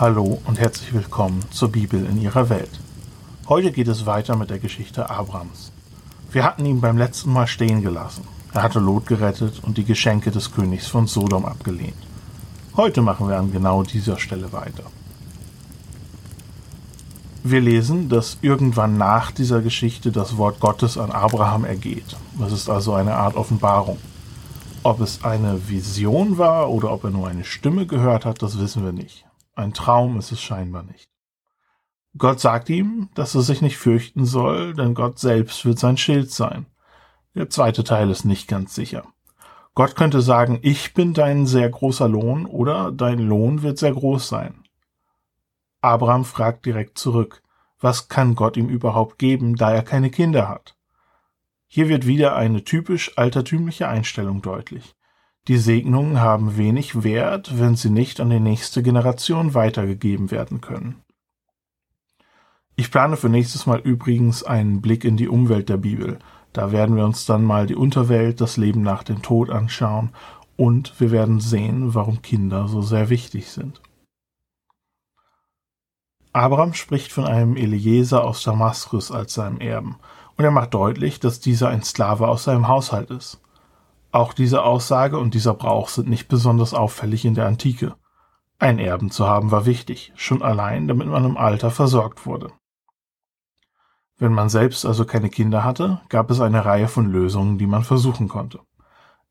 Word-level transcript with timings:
Hallo 0.00 0.40
und 0.46 0.58
herzlich 0.58 0.94
willkommen 0.94 1.44
zur 1.50 1.72
Bibel 1.72 2.06
in 2.06 2.18
ihrer 2.18 2.48
Welt. 2.48 2.70
Heute 3.50 3.70
geht 3.70 3.86
es 3.86 4.06
weiter 4.06 4.34
mit 4.34 4.48
der 4.48 4.58
Geschichte 4.58 5.10
Abrams. 5.10 5.72
Wir 6.32 6.42
hatten 6.42 6.64
ihn 6.64 6.80
beim 6.80 6.96
letzten 6.96 7.30
Mal 7.34 7.46
stehen 7.46 7.82
gelassen. 7.82 8.26
Er 8.54 8.62
hatte 8.62 8.80
Lot 8.80 9.04
gerettet 9.04 9.62
und 9.62 9.76
die 9.76 9.84
Geschenke 9.84 10.30
des 10.30 10.52
Königs 10.52 10.86
von 10.86 11.06
Sodom 11.06 11.44
abgelehnt. 11.44 11.98
Heute 12.78 13.02
machen 13.02 13.28
wir 13.28 13.36
an 13.36 13.52
genau 13.52 13.82
dieser 13.82 14.18
Stelle 14.18 14.54
weiter. 14.54 14.84
Wir 17.44 17.60
lesen, 17.60 18.08
dass 18.08 18.38
irgendwann 18.40 18.96
nach 18.96 19.32
dieser 19.32 19.60
Geschichte 19.60 20.12
das 20.12 20.38
Wort 20.38 20.60
Gottes 20.60 20.96
an 20.96 21.10
Abraham 21.10 21.66
ergeht. 21.66 22.16
Das 22.38 22.52
ist 22.52 22.70
also 22.70 22.94
eine 22.94 23.16
Art 23.16 23.36
Offenbarung. 23.36 23.98
Ob 24.82 25.02
es 25.02 25.22
eine 25.24 25.68
Vision 25.68 26.38
war 26.38 26.70
oder 26.70 26.90
ob 26.90 27.04
er 27.04 27.10
nur 27.10 27.28
eine 27.28 27.44
Stimme 27.44 27.84
gehört 27.84 28.24
hat, 28.24 28.40
das 28.40 28.58
wissen 28.58 28.82
wir 28.82 28.92
nicht. 28.92 29.26
Ein 29.54 29.72
Traum 29.72 30.18
ist 30.18 30.32
es 30.32 30.40
scheinbar 30.40 30.82
nicht. 30.82 31.10
Gott 32.18 32.40
sagt 32.40 32.68
ihm, 32.68 33.08
dass 33.14 33.34
er 33.34 33.42
sich 33.42 33.62
nicht 33.62 33.76
fürchten 33.76 34.24
soll, 34.24 34.74
denn 34.74 34.94
Gott 34.94 35.18
selbst 35.18 35.64
wird 35.64 35.78
sein 35.78 35.96
Schild 35.96 36.30
sein. 36.30 36.66
Der 37.34 37.48
zweite 37.48 37.84
Teil 37.84 38.10
ist 38.10 38.24
nicht 38.24 38.48
ganz 38.48 38.74
sicher. 38.74 39.04
Gott 39.74 39.94
könnte 39.94 40.20
sagen, 40.20 40.58
ich 40.62 40.94
bin 40.94 41.14
dein 41.14 41.46
sehr 41.46 41.68
großer 41.68 42.08
Lohn 42.08 42.46
oder 42.46 42.90
dein 42.90 43.20
Lohn 43.20 43.62
wird 43.62 43.78
sehr 43.78 43.92
groß 43.92 44.28
sein. 44.28 44.64
Abraham 45.80 46.24
fragt 46.24 46.66
direkt 46.66 46.98
zurück, 46.98 47.42
was 47.78 48.08
kann 48.08 48.34
Gott 48.34 48.56
ihm 48.56 48.68
überhaupt 48.68 49.18
geben, 49.18 49.56
da 49.56 49.72
er 49.72 49.82
keine 49.82 50.10
Kinder 50.10 50.48
hat? 50.48 50.76
Hier 51.66 51.88
wird 51.88 52.06
wieder 52.06 52.34
eine 52.34 52.64
typisch 52.64 53.16
altertümliche 53.16 53.88
Einstellung 53.88 54.42
deutlich. 54.42 54.96
Die 55.48 55.58
Segnungen 55.58 56.20
haben 56.20 56.56
wenig 56.56 57.02
Wert, 57.02 57.58
wenn 57.58 57.74
sie 57.74 57.90
nicht 57.90 58.20
an 58.20 58.30
die 58.30 58.40
nächste 58.40 58.82
Generation 58.82 59.54
weitergegeben 59.54 60.30
werden 60.30 60.60
können. 60.60 61.02
Ich 62.76 62.90
plane 62.90 63.16
für 63.16 63.28
nächstes 63.28 63.66
Mal 63.66 63.80
übrigens 63.80 64.42
einen 64.42 64.80
Blick 64.80 65.04
in 65.04 65.16
die 65.16 65.28
Umwelt 65.28 65.68
der 65.68 65.76
Bibel. 65.76 66.18
Da 66.52 66.72
werden 66.72 66.96
wir 66.96 67.04
uns 67.04 67.26
dann 67.26 67.44
mal 67.44 67.66
die 67.66 67.74
Unterwelt, 67.74 68.40
das 68.40 68.56
Leben 68.56 68.82
nach 68.82 69.02
dem 69.02 69.22
Tod 69.22 69.50
anschauen 69.50 70.10
und 70.56 71.00
wir 71.00 71.10
werden 71.10 71.40
sehen, 71.40 71.94
warum 71.94 72.22
Kinder 72.22 72.68
so 72.68 72.82
sehr 72.82 73.08
wichtig 73.08 73.50
sind. 73.50 73.80
Abraham 76.32 76.74
spricht 76.74 77.12
von 77.12 77.24
einem 77.24 77.56
Eliezer 77.56 78.24
aus 78.24 78.42
Damaskus 78.42 79.10
als 79.10 79.34
seinem 79.34 79.58
Erben 79.58 79.96
und 80.36 80.44
er 80.44 80.50
macht 80.50 80.74
deutlich, 80.74 81.18
dass 81.18 81.40
dieser 81.40 81.68
ein 81.68 81.82
Sklave 81.82 82.28
aus 82.28 82.44
seinem 82.44 82.68
Haushalt 82.68 83.10
ist. 83.10 83.40
Auch 84.12 84.32
diese 84.32 84.62
Aussage 84.64 85.18
und 85.18 85.34
dieser 85.34 85.54
Brauch 85.54 85.88
sind 85.88 86.08
nicht 86.08 86.28
besonders 86.28 86.74
auffällig 86.74 87.24
in 87.24 87.34
der 87.34 87.46
Antike. 87.46 87.94
Ein 88.58 88.78
Erben 88.78 89.10
zu 89.10 89.26
haben 89.26 89.50
war 89.50 89.66
wichtig, 89.66 90.12
schon 90.16 90.42
allein, 90.42 90.88
damit 90.88 91.08
man 91.08 91.24
im 91.24 91.36
Alter 91.36 91.70
versorgt 91.70 92.26
wurde. 92.26 92.52
Wenn 94.18 94.32
man 94.32 94.48
selbst 94.48 94.84
also 94.84 95.04
keine 95.04 95.30
Kinder 95.30 95.64
hatte, 95.64 96.00
gab 96.08 96.30
es 96.30 96.40
eine 96.40 96.64
Reihe 96.64 96.88
von 96.88 97.06
Lösungen, 97.06 97.56
die 97.56 97.66
man 97.66 97.84
versuchen 97.84 98.28
konnte. 98.28 98.60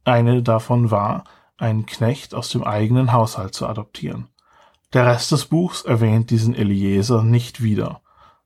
Eine 0.03 0.41
davon 0.41 0.89
war, 0.89 1.25
einen 1.57 1.85
Knecht 1.85 2.33
aus 2.33 2.49
dem 2.49 2.63
eigenen 2.63 3.11
Haushalt 3.11 3.53
zu 3.53 3.67
adoptieren. 3.67 4.29
Der 4.93 5.05
Rest 5.05 5.31
des 5.31 5.45
Buchs 5.45 5.83
erwähnt 5.83 6.31
diesen 6.31 6.55
Eliezer 6.55 7.21
nicht 7.21 7.61
wieder, 7.61 8.01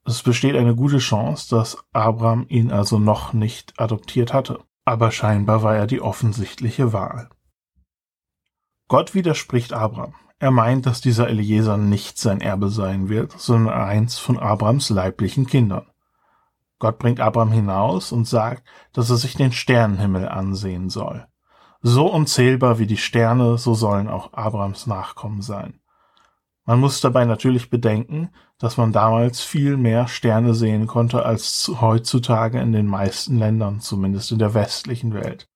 es 0.05 0.21
besteht 0.21 0.55
eine 0.57 0.75
gute 0.75 0.97
Chance, 0.97 1.55
dass 1.55 1.77
Abraham 1.93 2.45
ihn 2.49 2.71
also 2.71 2.99
noch 2.99 3.31
nicht 3.31 3.79
adoptiert 3.79 4.33
hatte, 4.33 4.59
aber 4.85 5.11
scheinbar 5.11 5.63
war 5.63 5.75
er 5.75 5.87
die 5.87 6.01
offensichtliche 6.01 6.93
Wahl. 6.93 7.29
Gott 8.87 9.13
widerspricht 9.13 9.73
Abraham. 9.73 10.13
Er 10.39 10.51
meint, 10.51 10.85
dass 10.85 10.99
dieser 10.99 11.29
Eliezer 11.29 11.77
nicht 11.77 12.17
sein 12.17 12.41
Erbe 12.41 12.69
sein 12.69 13.07
wird, 13.07 13.31
sondern 13.39 13.73
eins 13.73 14.19
von 14.19 14.37
Abrahams 14.37 14.89
leiblichen 14.89 15.47
Kindern. 15.47 15.87
Gott 16.79 16.99
bringt 16.99 17.21
Abraham 17.21 17.51
hinaus 17.51 18.11
und 18.11 18.27
sagt, 18.27 18.67
dass 18.91 19.09
er 19.09 19.15
sich 19.15 19.35
den 19.35 19.53
Sternenhimmel 19.53 20.27
ansehen 20.27 20.89
soll. 20.89 21.25
So 21.81 22.11
unzählbar 22.11 22.77
wie 22.77 22.87
die 22.87 22.97
Sterne, 22.97 23.57
so 23.57 23.73
sollen 23.73 24.09
auch 24.09 24.33
Abrahams 24.33 24.85
Nachkommen 24.85 25.41
sein. 25.41 25.79
Man 26.65 26.79
muss 26.79 27.01
dabei 27.01 27.25
natürlich 27.25 27.69
bedenken, 27.69 28.29
dass 28.57 28.77
man 28.77 28.93
damals 28.93 29.41
viel 29.41 29.75
mehr 29.75 30.07
Sterne 30.07 30.53
sehen 30.53 30.87
konnte 30.87 31.25
als 31.25 31.69
heutzutage 31.81 32.59
in 32.61 32.71
den 32.71 32.87
meisten 32.87 33.37
Ländern, 33.37 33.81
zumindest 33.81 34.31
in 34.31 34.39
der 34.39 34.53
westlichen 34.53 35.13
Welt. 35.13 35.49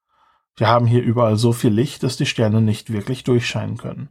Wir 0.58 0.68
haben 0.68 0.86
hier 0.86 1.04
überall 1.04 1.38
so 1.38 1.54
viel 1.54 1.72
Licht, 1.72 2.04
dass 2.04 2.18
die 2.18 2.26
Sterne 2.26 2.62
nicht 2.62 2.92
wirklich 2.92 3.24
durchscheinen 3.24 3.78
können. 3.78 4.10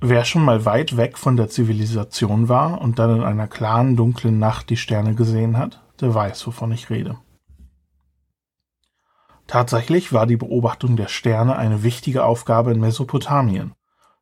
Wer 0.00 0.26
schon 0.26 0.44
mal 0.44 0.66
weit 0.66 0.98
weg 0.98 1.16
von 1.16 1.36
der 1.36 1.48
Zivilisation 1.48 2.50
war 2.50 2.82
und 2.82 2.98
dann 2.98 3.16
in 3.16 3.22
einer 3.22 3.46
klaren, 3.46 3.96
dunklen 3.96 4.38
Nacht 4.38 4.68
die 4.68 4.76
Sterne 4.76 5.14
gesehen 5.14 5.56
hat, 5.56 5.82
der 6.00 6.14
weiß, 6.14 6.46
wovon 6.46 6.72
ich 6.72 6.90
rede. 6.90 7.16
Tatsächlich 9.46 10.12
war 10.12 10.26
die 10.26 10.36
Beobachtung 10.36 10.96
der 10.96 11.08
Sterne 11.08 11.56
eine 11.56 11.82
wichtige 11.82 12.24
Aufgabe 12.24 12.72
in 12.72 12.80
Mesopotamien. 12.80 13.72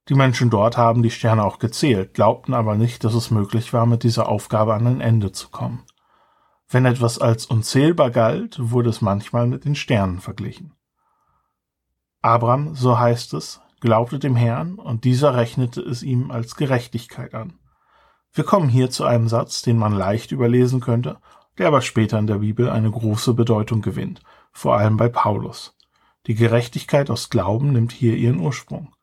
Die 0.08 0.14
Menschen 0.14 0.50
dort 0.50 0.76
haben 0.76 1.02
die 1.02 1.10
Sterne 1.10 1.44
auch 1.44 1.58
gezählt, 1.58 2.14
glaubten 2.14 2.54
aber 2.54 2.74
nicht, 2.74 3.04
dass 3.04 3.14
es 3.14 3.30
möglich 3.30 3.72
war, 3.72 3.86
mit 3.86 4.02
dieser 4.02 4.28
Aufgabe 4.28 4.74
an 4.74 4.86
ein 4.86 5.00
Ende 5.00 5.30
zu 5.30 5.48
kommen. 5.48 5.84
Wenn 6.68 6.86
etwas 6.86 7.18
als 7.18 7.46
unzählbar 7.46 8.10
galt, 8.10 8.56
wurde 8.58 8.90
es 8.90 9.00
manchmal 9.00 9.46
mit 9.46 9.64
den 9.64 9.74
Sternen 9.74 10.20
verglichen. 10.20 10.74
Abraham, 12.20 12.74
so 12.74 12.98
heißt 12.98 13.34
es, 13.34 13.60
glaubte 13.80 14.18
dem 14.18 14.36
Herrn, 14.36 14.74
und 14.74 15.04
dieser 15.04 15.34
rechnete 15.36 15.80
es 15.80 16.02
ihm 16.02 16.30
als 16.30 16.56
Gerechtigkeit 16.56 17.34
an. 17.34 17.58
Wir 18.32 18.44
kommen 18.44 18.68
hier 18.68 18.90
zu 18.90 19.04
einem 19.04 19.28
Satz, 19.28 19.62
den 19.62 19.76
man 19.76 19.92
leicht 19.92 20.32
überlesen 20.32 20.80
könnte, 20.80 21.18
der 21.58 21.68
aber 21.68 21.82
später 21.82 22.18
in 22.18 22.26
der 22.26 22.38
Bibel 22.38 22.70
eine 22.70 22.90
große 22.90 23.34
Bedeutung 23.34 23.82
gewinnt, 23.82 24.22
vor 24.52 24.76
allem 24.76 24.96
bei 24.96 25.08
Paulus. 25.08 25.76
Die 26.26 26.34
Gerechtigkeit 26.34 27.10
aus 27.10 27.28
Glauben 27.28 27.72
nimmt 27.72 27.92
hier 27.92 28.16
ihren 28.16 28.40
Ursprung. 28.40 28.94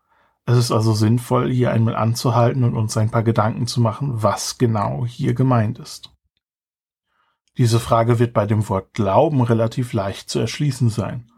Es 0.49 0.57
ist 0.57 0.71
also 0.71 0.93
sinnvoll, 0.93 1.51
hier 1.51 1.71
einmal 1.71 1.95
anzuhalten 1.95 2.63
und 2.63 2.75
uns 2.75 2.97
ein 2.97 3.11
paar 3.11 3.21
Gedanken 3.21 3.67
zu 3.67 3.81
machen, 3.81 4.23
was 4.23 4.57
genau 4.57 5.05
hier 5.05 5.35
gemeint 5.35 5.77
ist. 5.77 6.09
Diese 7.59 7.79
Frage 7.79 8.17
wird 8.17 8.33
bei 8.33 8.47
dem 8.47 8.67
Wort 8.67 8.95
Glauben 8.95 9.43
relativ 9.43 9.93
leicht 9.93 10.27
zu 10.27 10.39
erschließen 10.39 10.89
sein. 10.89 11.31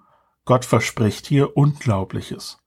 Gott 0.46 0.64
verspricht 0.64 1.28
hier 1.28 1.58
Unglaubliches. 1.58 2.60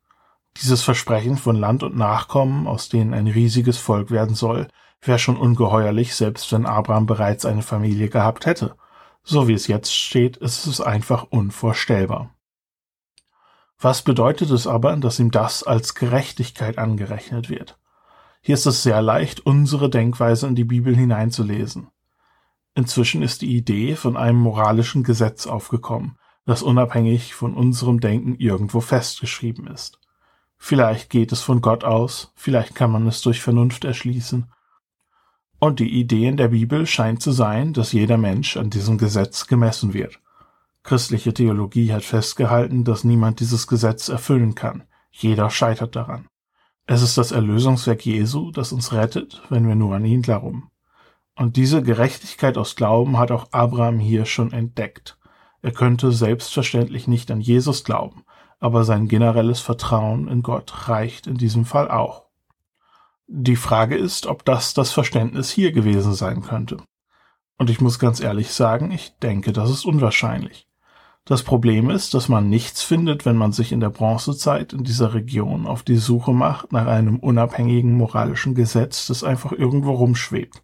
Dieses 0.59 0.83
Versprechen 0.83 1.38
von 1.38 1.56
Land 1.56 1.83
und 1.83 1.97
Nachkommen, 1.97 2.66
aus 2.66 2.91
denen 2.91 3.15
ein 3.15 3.27
riesiges 3.27 3.78
Volk 3.78 4.10
werden 4.10 4.34
soll, 4.34 4.69
wäre 5.00 5.19
schon 5.19 5.38
ungeheuerlich, 5.38 6.15
selbst 6.15 6.53
wenn 6.53 6.66
Abraham 6.66 7.06
bereits 7.06 7.47
eine 7.47 7.62
Familie 7.62 8.10
gehabt 8.10 8.44
hätte. 8.44 8.77
So 9.22 9.49
wie 9.49 9.54
es 9.54 9.66
jetzt 9.66 9.94
steht, 9.94 10.37
ist 10.37 10.66
es 10.66 10.83
einfach 10.83 11.25
unvorstellbar. 11.31 12.34
Was 13.84 14.00
bedeutet 14.00 14.49
es 14.49 14.67
aber, 14.67 14.97
dass 14.97 15.19
ihm 15.19 15.31
das 15.31 15.62
als 15.62 15.95
Gerechtigkeit 15.95 16.78
angerechnet 16.78 17.50
wird? 17.50 17.78
Hier 18.41 18.55
ist 18.55 18.65
es 18.65 18.83
sehr 18.83 19.03
leicht, 19.03 19.45
unsere 19.45 19.91
Denkweise 19.91 20.47
in 20.47 20.55
die 20.55 20.65
Bibel 20.65 20.97
hineinzulesen. 20.97 21.89
Inzwischen 22.75 23.21
ist 23.21 23.43
die 23.43 23.55
Idee 23.55 23.95
von 23.95 24.17
einem 24.17 24.39
moralischen 24.39 25.03
Gesetz 25.03 25.47
aufgekommen, 25.47 26.17
das 26.47 26.62
unabhängig 26.62 27.34
von 27.34 27.53
unserem 27.53 28.00
Denken 28.00 28.37
irgendwo 28.37 28.81
festgeschrieben 28.81 29.67
ist. 29.67 29.99
Vielleicht 30.56 31.11
geht 31.11 31.31
es 31.31 31.43
von 31.43 31.61
Gott 31.61 31.84
aus, 31.84 32.33
vielleicht 32.37 32.75
kann 32.75 32.91
man 32.91 33.06
es 33.06 33.21
durch 33.21 33.43
Vernunft 33.43 33.84
erschließen. 33.84 34.51
Und 35.59 35.78
die 35.78 35.92
Idee 35.92 36.28
in 36.28 36.39
der 36.39 36.48
Bibel 36.48 36.86
scheint 36.86 37.21
zu 37.21 37.33
sein, 37.33 37.75
dass 37.75 37.92
jeder 37.92 38.16
Mensch 38.16 38.57
an 38.57 38.71
diesem 38.71 38.97
Gesetz 38.97 39.47
gemessen 39.47 39.92
wird. 39.92 40.21
Christliche 40.84 41.33
Theologie 41.33 41.95
hat 41.95 42.04
festgehalten, 42.04 42.84
dass 42.84 43.04
niemand 43.04 43.41
dieses 43.41 43.66
Gesetz 43.66 44.10
erfüllen 44.10 44.54
kann. 44.54 44.84
Jeder 45.10 45.48
scheitert 45.48 45.97
daran. 45.97 46.28
Es 46.86 47.01
ist 47.01 47.16
das 47.16 47.33
Erlösungswerk 47.33 48.04
Jesu, 48.04 48.51
das 48.51 48.71
uns 48.71 48.92
rettet, 48.92 49.42
wenn 49.48 49.66
wir 49.66 49.77
nur 49.77 49.97
an 49.97 50.04
ihn 50.04 50.21
glauben. 50.21 50.71
Und 51.36 51.57
diese 51.57 51.83
Gerechtigkeit 51.83 52.59
aus 52.59 52.77
Glauben 52.77 53.19
hat 53.19 53.31
auch 53.31 53.48
Abraham 53.51 53.98
hier 53.98 54.27
schon 54.27 54.53
entdeckt. 54.53 55.19
Er 55.63 55.72
könnte 55.72 56.13
selbstverständlich 56.13 57.09
nicht 57.09 57.31
an 57.31 57.41
Jesus 57.41 57.84
glauben, 57.84 58.25
aber 58.60 58.84
sein 58.84 59.09
generelles 59.09 59.60
Vertrauen 59.60 60.28
in 60.28 60.42
Gott 60.42 60.89
reicht 60.89 61.27
in 61.27 61.39
diesem 61.39 61.65
Fall 61.65 61.91
auch. 61.91 62.27
Die 63.27 63.57
Frage 63.57 63.97
ist, 63.97 64.27
ob 64.27 64.45
das 64.45 64.75
das 64.75 64.92
Verständnis 64.92 65.51
hier 65.51 65.72
gewesen 65.72 66.13
sein 66.13 66.42
könnte. 66.42 66.77
Und 67.57 67.71
ich 67.71 67.81
muss 67.81 67.98
ganz 67.98 68.21
ehrlich 68.21 68.53
sagen, 68.53 68.91
ich 68.91 69.16
denke, 69.21 69.54
das 69.54 69.71
ist 69.71 69.86
unwahrscheinlich. 69.86 70.69
Das 71.26 71.42
Problem 71.42 71.88
ist, 71.88 72.12
dass 72.12 72.28
man 72.28 72.50
nichts 72.50 72.82
findet, 72.82 73.24
wenn 73.24 73.36
man 73.36 73.53
sich 73.53 73.72
in 73.72 73.80
der 73.80 73.88
Bronzezeit 73.88 74.74
in 74.74 74.84
dieser 74.84 75.15
Region 75.15 75.66
auf 75.66 75.82
die 75.82 75.97
Suche 75.97 76.34
macht 76.34 76.72
nach 76.72 76.86
einem 76.86 77.18
unabhängigen 77.18 77.94
moralischen 77.94 78.54
Gesetz, 78.54 79.06
das 79.06 79.24
einfach 79.24 79.53
irgendwo 79.53 79.92
rumschwebt. 79.92 80.62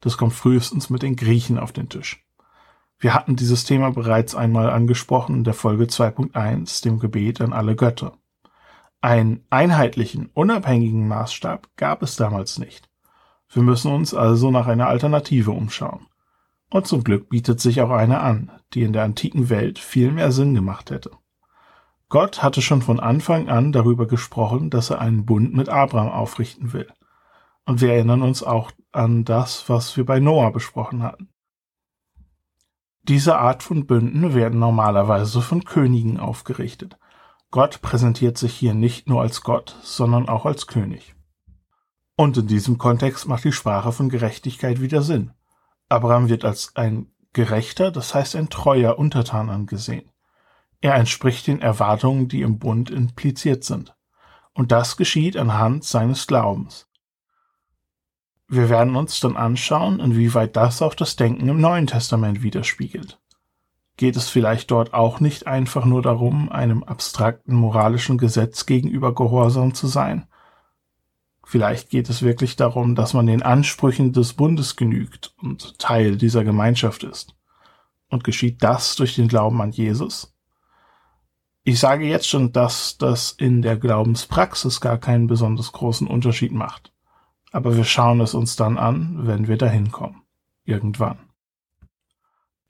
Das 0.00 0.16
kommt 0.16 0.32
frühestens 0.32 0.88
mit 0.88 1.02
den 1.02 1.16
Griechen 1.16 1.58
auf 1.58 1.72
den 1.72 1.90
Tisch. 1.90 2.24
Wir 2.98 3.12
hatten 3.12 3.36
dieses 3.36 3.64
Thema 3.64 3.90
bereits 3.90 4.34
einmal 4.34 4.70
angesprochen 4.70 5.36
in 5.36 5.44
der 5.44 5.52
Folge 5.52 5.84
2.1, 5.84 6.82
dem 6.82 6.98
Gebet 6.98 7.42
an 7.42 7.52
alle 7.52 7.76
Götter. 7.76 8.16
Einen 9.02 9.44
einheitlichen, 9.50 10.30
unabhängigen 10.32 11.06
Maßstab 11.08 11.68
gab 11.76 12.02
es 12.02 12.16
damals 12.16 12.58
nicht. 12.58 12.88
Wir 13.50 13.62
müssen 13.62 13.92
uns 13.92 14.14
also 14.14 14.50
nach 14.50 14.66
einer 14.66 14.86
Alternative 14.86 15.50
umschauen. 15.50 16.06
Und 16.70 16.86
zum 16.86 17.04
Glück 17.04 17.28
bietet 17.28 17.60
sich 17.60 17.80
auch 17.80 17.90
eine 17.90 18.20
an, 18.20 18.50
die 18.72 18.82
in 18.82 18.92
der 18.92 19.04
antiken 19.04 19.48
Welt 19.48 19.78
viel 19.78 20.10
mehr 20.10 20.32
Sinn 20.32 20.54
gemacht 20.54 20.90
hätte. 20.90 21.10
Gott 22.08 22.42
hatte 22.42 22.62
schon 22.62 22.82
von 22.82 23.00
Anfang 23.00 23.48
an 23.48 23.72
darüber 23.72 24.06
gesprochen, 24.06 24.70
dass 24.70 24.90
er 24.90 25.00
einen 25.00 25.24
Bund 25.24 25.54
mit 25.54 25.68
Abraham 25.68 26.10
aufrichten 26.10 26.72
will. 26.72 26.88
Und 27.66 27.80
wir 27.80 27.92
erinnern 27.92 28.22
uns 28.22 28.42
auch 28.42 28.70
an 28.92 29.24
das, 29.24 29.68
was 29.68 29.96
wir 29.96 30.04
bei 30.04 30.20
Noah 30.20 30.52
besprochen 30.52 31.02
hatten. 31.02 31.28
Diese 33.02 33.36
Art 33.36 33.62
von 33.62 33.86
Bünden 33.86 34.34
werden 34.34 34.58
normalerweise 34.58 35.42
von 35.42 35.64
Königen 35.64 36.18
aufgerichtet. 36.18 36.98
Gott 37.50 37.82
präsentiert 37.82 38.38
sich 38.38 38.54
hier 38.54 38.74
nicht 38.74 39.08
nur 39.08 39.20
als 39.20 39.42
Gott, 39.42 39.76
sondern 39.82 40.28
auch 40.28 40.46
als 40.46 40.66
König. 40.66 41.14
Und 42.16 42.36
in 42.36 42.46
diesem 42.46 42.78
Kontext 42.78 43.28
macht 43.28 43.44
die 43.44 43.52
Sprache 43.52 43.92
von 43.92 44.08
Gerechtigkeit 44.08 44.80
wieder 44.80 45.02
Sinn. 45.02 45.32
Abraham 45.94 46.28
wird 46.28 46.44
als 46.44 46.74
ein 46.76 47.06
gerechter, 47.32 47.90
das 47.90 48.14
heißt 48.14 48.36
ein 48.36 48.48
treuer 48.48 48.98
Untertan 48.98 49.48
angesehen. 49.48 50.10
Er 50.80 50.94
entspricht 50.96 51.46
den 51.46 51.62
Erwartungen, 51.62 52.28
die 52.28 52.42
im 52.42 52.58
Bund 52.58 52.90
impliziert 52.90 53.64
sind. 53.64 53.94
Und 54.52 54.72
das 54.72 54.96
geschieht 54.96 55.36
anhand 55.36 55.84
seines 55.84 56.26
Glaubens. 56.26 56.88
Wir 58.48 58.68
werden 58.68 58.94
uns 58.94 59.20
dann 59.20 59.36
anschauen, 59.36 60.00
inwieweit 60.00 60.56
das 60.56 60.82
auch 60.82 60.94
das 60.94 61.16
Denken 61.16 61.48
im 61.48 61.60
Neuen 61.60 61.86
Testament 61.86 62.42
widerspiegelt. 62.42 63.18
Geht 63.96 64.16
es 64.16 64.28
vielleicht 64.28 64.70
dort 64.70 64.92
auch 64.92 65.20
nicht 65.20 65.46
einfach 65.46 65.84
nur 65.84 66.02
darum, 66.02 66.50
einem 66.50 66.82
abstrakten 66.82 67.54
moralischen 67.54 68.18
Gesetz 68.18 68.66
gegenüber 68.66 69.14
gehorsam 69.14 69.72
zu 69.74 69.86
sein? 69.86 70.26
Vielleicht 71.54 71.90
geht 71.90 72.10
es 72.10 72.22
wirklich 72.22 72.56
darum, 72.56 72.94
dass 72.96 73.14
man 73.14 73.26
den 73.26 73.42
Ansprüchen 73.42 74.12
des 74.12 74.32
Bundes 74.32 74.74
genügt 74.74 75.34
und 75.40 75.78
Teil 75.78 76.16
dieser 76.16 76.42
Gemeinschaft 76.42 77.04
ist. 77.04 77.36
Und 78.08 78.24
geschieht 78.24 78.62
das 78.62 78.96
durch 78.96 79.14
den 79.14 79.28
Glauben 79.28 79.60
an 79.62 79.70
Jesus? 79.70 80.34
Ich 81.62 81.78
sage 81.78 82.06
jetzt 82.06 82.28
schon, 82.28 82.52
dass 82.52 82.98
das 82.98 83.30
in 83.30 83.62
der 83.62 83.76
Glaubenspraxis 83.76 84.80
gar 84.80 84.98
keinen 84.98 85.28
besonders 85.28 85.72
großen 85.72 86.06
Unterschied 86.06 86.52
macht 86.52 86.94
aber 87.54 87.76
wir 87.76 87.84
schauen 87.84 88.20
es 88.20 88.34
uns 88.34 88.56
dann 88.56 88.78
an, 88.78 89.28
wenn 89.28 89.46
wir 89.46 89.56
dahin 89.56 89.92
kommen. 89.92 90.22
Irgendwann. 90.64 91.18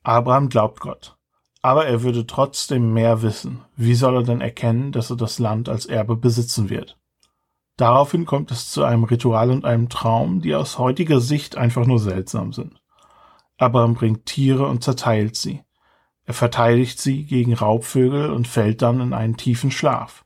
Abraham 0.03 0.51
glaubt 0.51 0.81
Gott. 0.81 1.17
Aber 1.63 1.87
er 1.87 2.03
würde 2.03 2.27
trotzdem 2.27 2.93
mehr 2.93 3.23
wissen. 3.23 3.63
Wie 3.77 3.95
soll 3.95 4.17
er 4.17 4.23
denn 4.25 4.43
erkennen, 4.43 4.93
dass 4.93 5.09
er 5.09 5.17
das 5.17 5.39
Land 5.39 5.71
als 5.71 5.87
Erbe 5.87 6.17
besitzen 6.17 6.69
wird? 6.69 6.99
Daraufhin 7.77 8.25
kommt 8.25 8.51
es 8.53 8.71
zu 8.71 8.85
einem 8.85 9.05
Ritual 9.05 9.51
und 9.51 9.65
einem 9.65 9.89
Traum, 9.89 10.41
die 10.41 10.55
aus 10.55 10.79
heutiger 10.79 11.21
Sicht 11.21 11.57
einfach 11.57 11.87
nur 11.87 11.99
seltsam 11.99 12.53
sind. 12.53 12.81
Abraham 13.59 13.95
bringt 13.95 14.27
Tiere 14.27 14.67
und 14.67 14.85
zerteilt 14.85 15.37
sie. 15.37 15.63
Er 16.25 16.35
verteidigt 16.35 17.01
sie 17.01 17.25
gegen 17.25 17.53
Raubvögel 17.53 18.31
und 18.31 18.49
fällt 18.49 18.83
dann 18.83 19.01
in 19.01 19.13
einen 19.13 19.37
tiefen 19.37 19.71
Schlaf. 19.71 20.25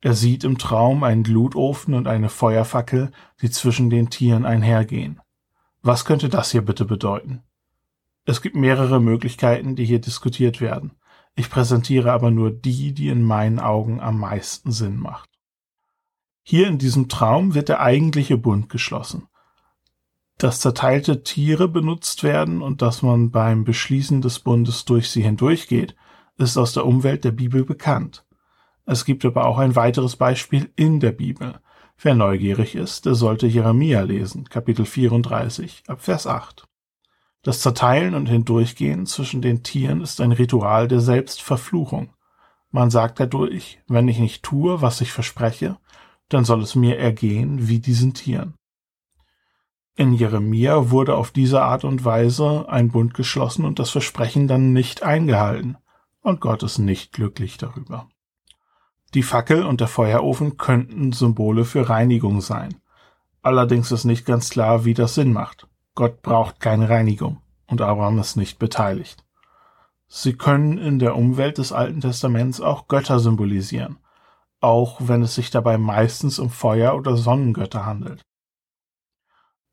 Er 0.00 0.14
sieht 0.14 0.44
im 0.44 0.58
Traum 0.58 1.04
einen 1.04 1.22
Glutofen 1.22 1.94
und 1.94 2.06
eine 2.08 2.28
Feuerfackel, 2.28 3.12
die 3.40 3.50
zwischen 3.50 3.88
den 3.88 4.10
Tieren 4.10 4.44
einhergehen. 4.44 5.20
Was 5.80 6.04
könnte 6.04 6.28
das 6.28 6.52
hier 6.52 6.62
bitte 6.62 6.84
bedeuten? 6.84 7.42
Es 8.24 8.42
gibt 8.42 8.54
mehrere 8.54 9.00
Möglichkeiten, 9.00 9.74
die 9.74 9.84
hier 9.84 10.00
diskutiert 10.00 10.60
werden. 10.60 10.92
Ich 11.34 11.50
präsentiere 11.50 12.12
aber 12.12 12.30
nur 12.30 12.50
die, 12.50 12.92
die 12.92 13.08
in 13.08 13.22
meinen 13.22 13.58
Augen 13.58 14.00
am 14.00 14.18
meisten 14.20 14.70
Sinn 14.70 14.96
macht. 14.96 15.31
Hier 16.42 16.66
in 16.66 16.78
diesem 16.78 17.08
Traum 17.08 17.54
wird 17.54 17.68
der 17.68 17.80
eigentliche 17.80 18.36
Bund 18.36 18.68
geschlossen. 18.68 19.28
Dass 20.38 20.60
zerteilte 20.60 21.22
Tiere 21.22 21.68
benutzt 21.68 22.24
werden 22.24 22.62
und 22.62 22.82
dass 22.82 23.02
man 23.02 23.30
beim 23.30 23.64
Beschließen 23.64 24.22
des 24.22 24.40
Bundes 24.40 24.84
durch 24.84 25.10
sie 25.10 25.22
hindurchgeht, 25.22 25.94
ist 26.36 26.56
aus 26.56 26.72
der 26.72 26.84
Umwelt 26.84 27.24
der 27.24 27.30
Bibel 27.30 27.64
bekannt. 27.64 28.24
Es 28.84 29.04
gibt 29.04 29.24
aber 29.24 29.46
auch 29.46 29.58
ein 29.58 29.76
weiteres 29.76 30.16
Beispiel 30.16 30.72
in 30.74 30.98
der 30.98 31.12
Bibel. 31.12 31.60
Wer 31.96 32.14
neugierig 32.16 32.74
ist, 32.74 33.06
der 33.06 33.14
sollte 33.14 33.46
Jeremia 33.46 34.00
lesen, 34.00 34.48
Kapitel 34.48 34.84
34, 34.84 35.84
ab 35.86 36.00
Vers 36.00 36.26
8. 36.26 36.66
Das 37.42 37.60
Zerteilen 37.60 38.14
und 38.14 38.26
Hindurchgehen 38.26 39.06
zwischen 39.06 39.42
den 39.42 39.62
Tieren 39.62 40.00
ist 40.00 40.20
ein 40.20 40.32
Ritual 40.32 40.88
der 40.88 41.00
Selbstverfluchung. 41.00 42.12
Man 42.70 42.90
sagt 42.90 43.20
dadurch, 43.20 43.80
wenn 43.86 44.08
ich 44.08 44.18
nicht 44.18 44.42
tue, 44.42 44.80
was 44.80 45.00
ich 45.00 45.12
verspreche, 45.12 45.76
dann 46.32 46.44
soll 46.44 46.62
es 46.62 46.74
mir 46.74 46.98
ergehen 46.98 47.68
wie 47.68 47.78
diesen 47.78 48.14
Tieren. 48.14 48.54
In 49.94 50.14
Jeremia 50.14 50.90
wurde 50.90 51.16
auf 51.16 51.30
diese 51.30 51.62
Art 51.62 51.84
und 51.84 52.04
Weise 52.04 52.66
ein 52.68 52.90
Bund 52.90 53.12
geschlossen 53.12 53.64
und 53.64 53.78
das 53.78 53.90
Versprechen 53.90 54.48
dann 54.48 54.72
nicht 54.72 55.02
eingehalten, 55.02 55.76
und 56.22 56.40
Gott 56.40 56.62
ist 56.62 56.78
nicht 56.78 57.12
glücklich 57.12 57.58
darüber. 57.58 58.08
Die 59.14 59.22
Fackel 59.22 59.66
und 59.66 59.80
der 59.80 59.88
Feuerofen 59.88 60.56
könnten 60.56 61.12
Symbole 61.12 61.64
für 61.66 61.90
Reinigung 61.90 62.40
sein. 62.40 62.80
Allerdings 63.42 63.92
ist 63.92 64.04
nicht 64.04 64.24
ganz 64.24 64.48
klar, 64.48 64.84
wie 64.86 64.94
das 64.94 65.14
Sinn 65.14 65.32
macht. 65.32 65.68
Gott 65.94 66.22
braucht 66.22 66.60
keine 66.60 66.88
Reinigung 66.88 67.42
und 67.66 67.82
Abraham 67.82 68.18
ist 68.18 68.36
nicht 68.36 68.58
beteiligt. 68.58 69.24
Sie 70.06 70.34
können 70.34 70.78
in 70.78 70.98
der 70.98 71.16
Umwelt 71.16 71.58
des 71.58 71.72
Alten 71.72 72.00
Testaments 72.00 72.60
auch 72.60 72.88
Götter 72.88 73.18
symbolisieren, 73.18 73.98
auch 74.62 74.98
wenn 75.00 75.22
es 75.22 75.34
sich 75.34 75.50
dabei 75.50 75.76
meistens 75.78 76.38
um 76.38 76.50
Feuer- 76.50 76.94
oder 76.94 77.16
Sonnengötter 77.16 77.84
handelt. 77.84 78.22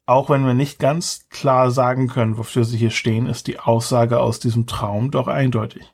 Auch 0.05 0.29
wenn 0.29 0.45
wir 0.45 0.55
nicht 0.55 0.79
ganz 0.79 1.29
klar 1.29 1.69
sagen 1.69 2.07
können, 2.07 2.37
wofür 2.37 2.63
sie 2.63 2.77
hier 2.77 2.89
stehen, 2.89 3.27
ist 3.27 3.45
die 3.45 3.59
Aussage 3.59 4.19
aus 4.19 4.39
diesem 4.39 4.65
Traum 4.65 5.11
doch 5.11 5.27
eindeutig. 5.27 5.93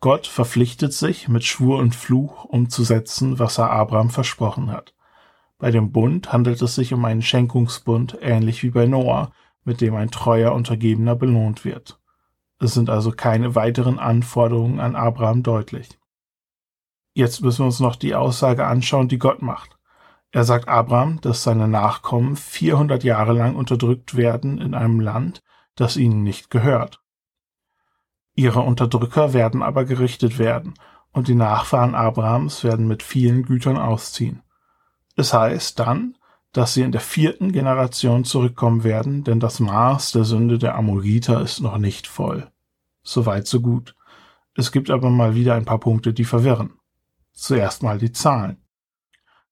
Gott 0.00 0.26
verpflichtet 0.26 0.94
sich, 0.94 1.28
mit 1.28 1.44
Schwur 1.44 1.78
und 1.78 1.94
Fluch 1.94 2.44
umzusetzen, 2.44 3.38
was 3.38 3.58
er 3.58 3.70
Abraham 3.70 4.10
versprochen 4.10 4.72
hat. 4.72 4.94
Bei 5.58 5.70
dem 5.70 5.92
Bund 5.92 6.32
handelt 6.32 6.60
es 6.62 6.74
sich 6.74 6.92
um 6.92 7.04
einen 7.04 7.22
Schenkungsbund, 7.22 8.18
ähnlich 8.20 8.62
wie 8.62 8.70
bei 8.70 8.86
Noah, 8.86 9.30
mit 9.64 9.80
dem 9.80 9.94
ein 9.94 10.10
treuer 10.10 10.52
Untergebener 10.52 11.14
belohnt 11.14 11.64
wird. 11.64 12.00
Es 12.58 12.74
sind 12.74 12.90
also 12.90 13.12
keine 13.12 13.54
weiteren 13.54 13.98
Anforderungen 13.98 14.80
an 14.80 14.96
Abraham 14.96 15.42
deutlich. 15.42 15.90
Jetzt 17.14 17.42
müssen 17.42 17.60
wir 17.60 17.66
uns 17.66 17.80
noch 17.80 17.96
die 17.96 18.14
Aussage 18.14 18.66
anschauen, 18.66 19.08
die 19.08 19.18
Gott 19.18 19.42
macht. 19.42 19.76
Er 20.30 20.44
sagt 20.44 20.68
Abraham, 20.68 21.20
dass 21.20 21.42
seine 21.42 21.68
Nachkommen 21.68 22.36
400 22.36 23.04
Jahre 23.04 23.34
lang 23.34 23.54
unterdrückt 23.54 24.16
werden 24.16 24.58
in 24.58 24.74
einem 24.74 24.98
Land, 24.98 25.42
das 25.74 25.98
ihnen 25.98 26.22
nicht 26.22 26.50
gehört. 26.50 27.02
Ihre 28.34 28.60
Unterdrücker 28.60 29.34
werden 29.34 29.62
aber 29.62 29.84
gerichtet 29.84 30.38
werden, 30.38 30.74
und 31.12 31.28
die 31.28 31.34
Nachfahren 31.34 31.94
Abrahams 31.94 32.64
werden 32.64 32.88
mit 32.88 33.02
vielen 33.02 33.42
Gütern 33.42 33.76
ausziehen. 33.76 34.42
Es 35.14 35.34
heißt 35.34 35.78
dann, 35.78 36.16
dass 36.52 36.72
sie 36.72 36.82
in 36.82 36.92
der 36.92 37.02
vierten 37.02 37.52
Generation 37.52 38.24
zurückkommen 38.24 38.84
werden, 38.84 39.22
denn 39.24 39.38
das 39.38 39.60
Maß 39.60 40.12
der 40.12 40.24
Sünde 40.24 40.58
der 40.58 40.74
Amoriter 40.74 41.42
ist 41.42 41.60
noch 41.60 41.76
nicht 41.76 42.06
voll. 42.06 42.50
Soweit 43.02 43.46
so 43.46 43.60
gut. 43.60 43.94
Es 44.54 44.72
gibt 44.72 44.90
aber 44.90 45.10
mal 45.10 45.34
wieder 45.34 45.54
ein 45.54 45.66
paar 45.66 45.80
Punkte, 45.80 46.14
die 46.14 46.24
verwirren. 46.24 46.78
Zuerst 47.32 47.82
mal 47.82 47.98
die 47.98 48.12
Zahlen. 48.12 48.58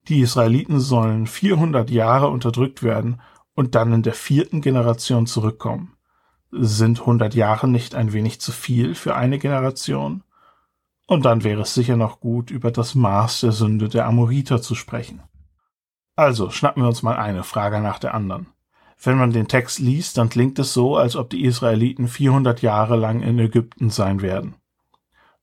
Die 0.09 0.21
Israeliten 0.21 0.81
sollen 0.81 1.27
400 1.27 1.91
Jahre 1.91 2.29
unterdrückt 2.29 2.83
werden 2.83 3.21
und 3.55 3.75
dann 3.75 3.93
in 3.93 4.03
der 4.03 4.15
vierten 4.15 4.61
Generation 4.61 5.27
zurückkommen. 5.27 5.97
Sind 6.51 7.01
100 7.01 7.35
Jahre 7.35 7.69
nicht 7.69 7.95
ein 7.95 8.13
wenig 8.13 8.41
zu 8.41 8.53
viel 8.53 8.95
für 8.95 9.15
eine 9.15 9.39
Generation? 9.39 10.25
Und 11.07 11.25
dann 11.25 11.45
wäre 11.45 11.63
es 11.63 11.75
sicher 11.75 11.97
noch 11.97 12.21
gut, 12.21 12.51
über 12.51 12.71
das 12.71 12.95
Maß 12.95 13.41
der 13.41 13.53
Sünde 13.53 13.89
der 13.89 14.07
Amoriter 14.07 14.63
zu 14.63 14.75
sprechen. 14.75 15.23
Also 16.17 16.51
schnappen 16.51 16.83
wir 16.83 16.89
uns 16.89 17.03
mal 17.03 17.17
eine 17.17 17.45
Frage 17.45 17.81
nach 17.81 17.99
der 17.99 18.15
anderen. 18.15 18.49
Wenn 19.03 19.17
man 19.17 19.33
den 19.33 19.49
Text 19.49 19.79
liest, 19.79 20.19
dann 20.19 20.29
klingt 20.29 20.59
es 20.59 20.75
so, 20.75 20.97
als 20.97 21.17
ob 21.17 21.31
die 21.31 21.45
Israeliten 21.45 22.07
400 22.07 22.61
Jahre 22.63 22.97
lang 22.97 23.23
in 23.23 23.39
Ägypten 23.39 23.91
sein 23.91 24.21
werden. 24.21 24.57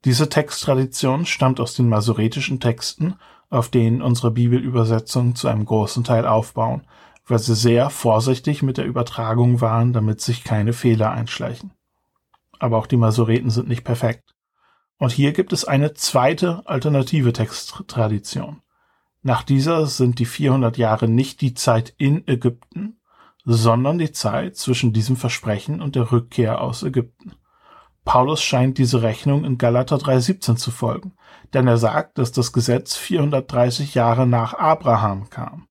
Diese 0.07 0.29
Texttradition 0.29 1.25
stammt 1.25 1.59
aus 1.59 1.73
den 1.73 1.89
masoretischen 1.89 2.61
Texten, 2.61 3.15
auf 3.49 3.67
denen 3.67 4.01
unsere 4.01 4.31
Bibelübersetzungen 4.31 5.35
zu 5.35 5.49
einem 5.49 5.65
großen 5.65 6.05
Teil 6.05 6.25
aufbauen, 6.25 6.87
weil 7.25 7.39
sie 7.39 7.55
sehr 7.55 7.89
vorsichtig 7.89 8.63
mit 8.63 8.77
der 8.77 8.85
Übertragung 8.85 9.59
waren, 9.59 9.91
damit 9.91 10.21
sich 10.21 10.45
keine 10.45 10.71
Fehler 10.71 11.11
einschleichen. 11.11 11.71
Aber 12.57 12.77
auch 12.77 12.87
die 12.87 12.95
Masoreten 12.95 13.49
sind 13.49 13.67
nicht 13.67 13.83
perfekt. 13.83 14.33
Und 14.97 15.11
hier 15.11 15.33
gibt 15.33 15.51
es 15.51 15.65
eine 15.65 15.93
zweite 15.93 16.61
alternative 16.63 17.33
Texttradition. 17.33 18.61
Nach 19.23 19.43
dieser 19.43 19.87
sind 19.87 20.19
die 20.19 20.25
400 20.25 20.77
Jahre 20.77 21.09
nicht 21.09 21.41
die 21.41 21.53
Zeit 21.53 21.93
in 21.97 22.25
Ägypten, 22.29 23.01
sondern 23.43 23.97
die 23.97 24.13
Zeit 24.13 24.55
zwischen 24.55 24.93
diesem 24.93 25.17
Versprechen 25.17 25.81
und 25.81 25.97
der 25.97 26.13
Rückkehr 26.13 26.61
aus 26.61 26.83
Ägypten. 26.83 27.33
Paulus 28.07 28.41
scheint 28.41 28.77
diese 28.77 29.01
Rechnung 29.01 29.43
in 29.43 29.57
Galater 29.57 29.97
3,17 29.97 30.55
zu 30.55 30.71
folgen, 30.71 31.11
denn 31.53 31.67
er 31.67 31.77
sagt, 31.77 32.17
dass 32.17 32.31
das 32.31 32.53
Gesetz 32.53 32.95
430 32.95 33.95
Jahre 33.95 34.25
nach 34.25 34.53
Abraham 34.53 35.29
kam. 35.29 35.67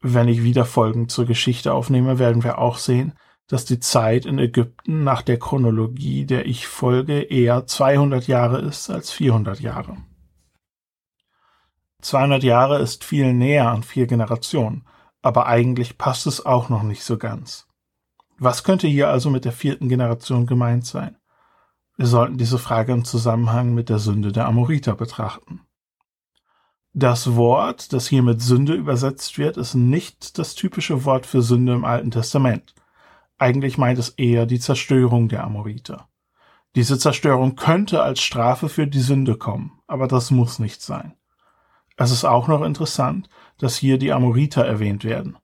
Wenn 0.00 0.26
ich 0.26 0.42
wieder 0.42 0.64
Folgen 0.64 1.08
zur 1.08 1.24
Geschichte 1.24 1.72
aufnehme, 1.72 2.18
werden 2.18 2.42
wir 2.42 2.58
auch 2.58 2.78
sehen, 2.78 3.12
dass 3.46 3.64
die 3.64 3.78
Zeit 3.78 4.26
in 4.26 4.40
Ägypten 4.40 5.04
nach 5.04 5.22
der 5.22 5.38
Chronologie, 5.38 6.26
der 6.26 6.46
ich 6.46 6.66
folge, 6.66 7.20
eher 7.20 7.64
200 7.64 8.26
Jahre 8.26 8.58
ist 8.58 8.90
als 8.90 9.12
400 9.12 9.60
Jahre. 9.60 9.96
200 12.02 12.42
Jahre 12.42 12.80
ist 12.80 13.04
viel 13.04 13.32
näher 13.32 13.70
an 13.70 13.84
vier 13.84 14.08
Generationen, 14.08 14.84
aber 15.22 15.46
eigentlich 15.46 15.96
passt 15.96 16.26
es 16.26 16.44
auch 16.44 16.68
noch 16.70 16.82
nicht 16.82 17.04
so 17.04 17.18
ganz. 17.18 17.68
Was 18.38 18.64
könnte 18.64 18.86
hier 18.86 19.08
also 19.08 19.30
mit 19.30 19.44
der 19.44 19.52
vierten 19.52 19.88
Generation 19.88 20.46
gemeint 20.46 20.84
sein? 20.84 21.16
Wir 21.96 22.06
sollten 22.06 22.36
diese 22.36 22.58
Frage 22.58 22.92
im 22.92 23.04
Zusammenhang 23.04 23.74
mit 23.74 23.88
der 23.88 23.98
Sünde 23.98 24.32
der 24.32 24.46
Amoriter 24.46 24.94
betrachten. 24.94 25.60
Das 26.92 27.36
Wort, 27.36 27.92
das 27.92 28.08
hier 28.08 28.22
mit 28.22 28.42
Sünde 28.42 28.74
übersetzt 28.74 29.38
wird, 29.38 29.56
ist 29.56 29.74
nicht 29.74 30.38
das 30.38 30.54
typische 30.54 31.04
Wort 31.04 31.26
für 31.26 31.42
Sünde 31.42 31.72
im 31.72 31.84
Alten 31.84 32.10
Testament. 32.10 32.74
Eigentlich 33.38 33.78
meint 33.78 33.98
es 33.98 34.10
eher 34.10 34.46
die 34.46 34.60
Zerstörung 34.60 35.28
der 35.28 35.44
Amoriter. 35.44 36.08
Diese 36.74 36.98
Zerstörung 36.98 37.56
könnte 37.56 38.02
als 38.02 38.20
Strafe 38.20 38.68
für 38.68 38.86
die 38.86 39.00
Sünde 39.00 39.36
kommen, 39.36 39.80
aber 39.86 40.08
das 40.08 40.30
muss 40.30 40.58
nicht 40.58 40.82
sein. 40.82 41.14
Es 41.96 42.10
ist 42.10 42.24
auch 42.24 42.48
noch 42.48 42.62
interessant, 42.62 43.30
dass 43.58 43.76
hier 43.76 43.96
die 43.96 44.12
Amoriter 44.12 44.64
erwähnt 44.64 45.04
werden. 45.04 45.38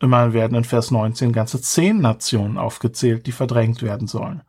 Immerhin 0.00 0.32
werden 0.32 0.56
in 0.56 0.64
Vers 0.64 0.90
19 0.90 1.32
ganze 1.32 1.60
zehn 1.60 2.00
Nationen 2.00 2.56
aufgezählt, 2.56 3.26
die 3.26 3.32
verdrängt 3.32 3.82
werden 3.82 4.06
sollen. 4.06 4.42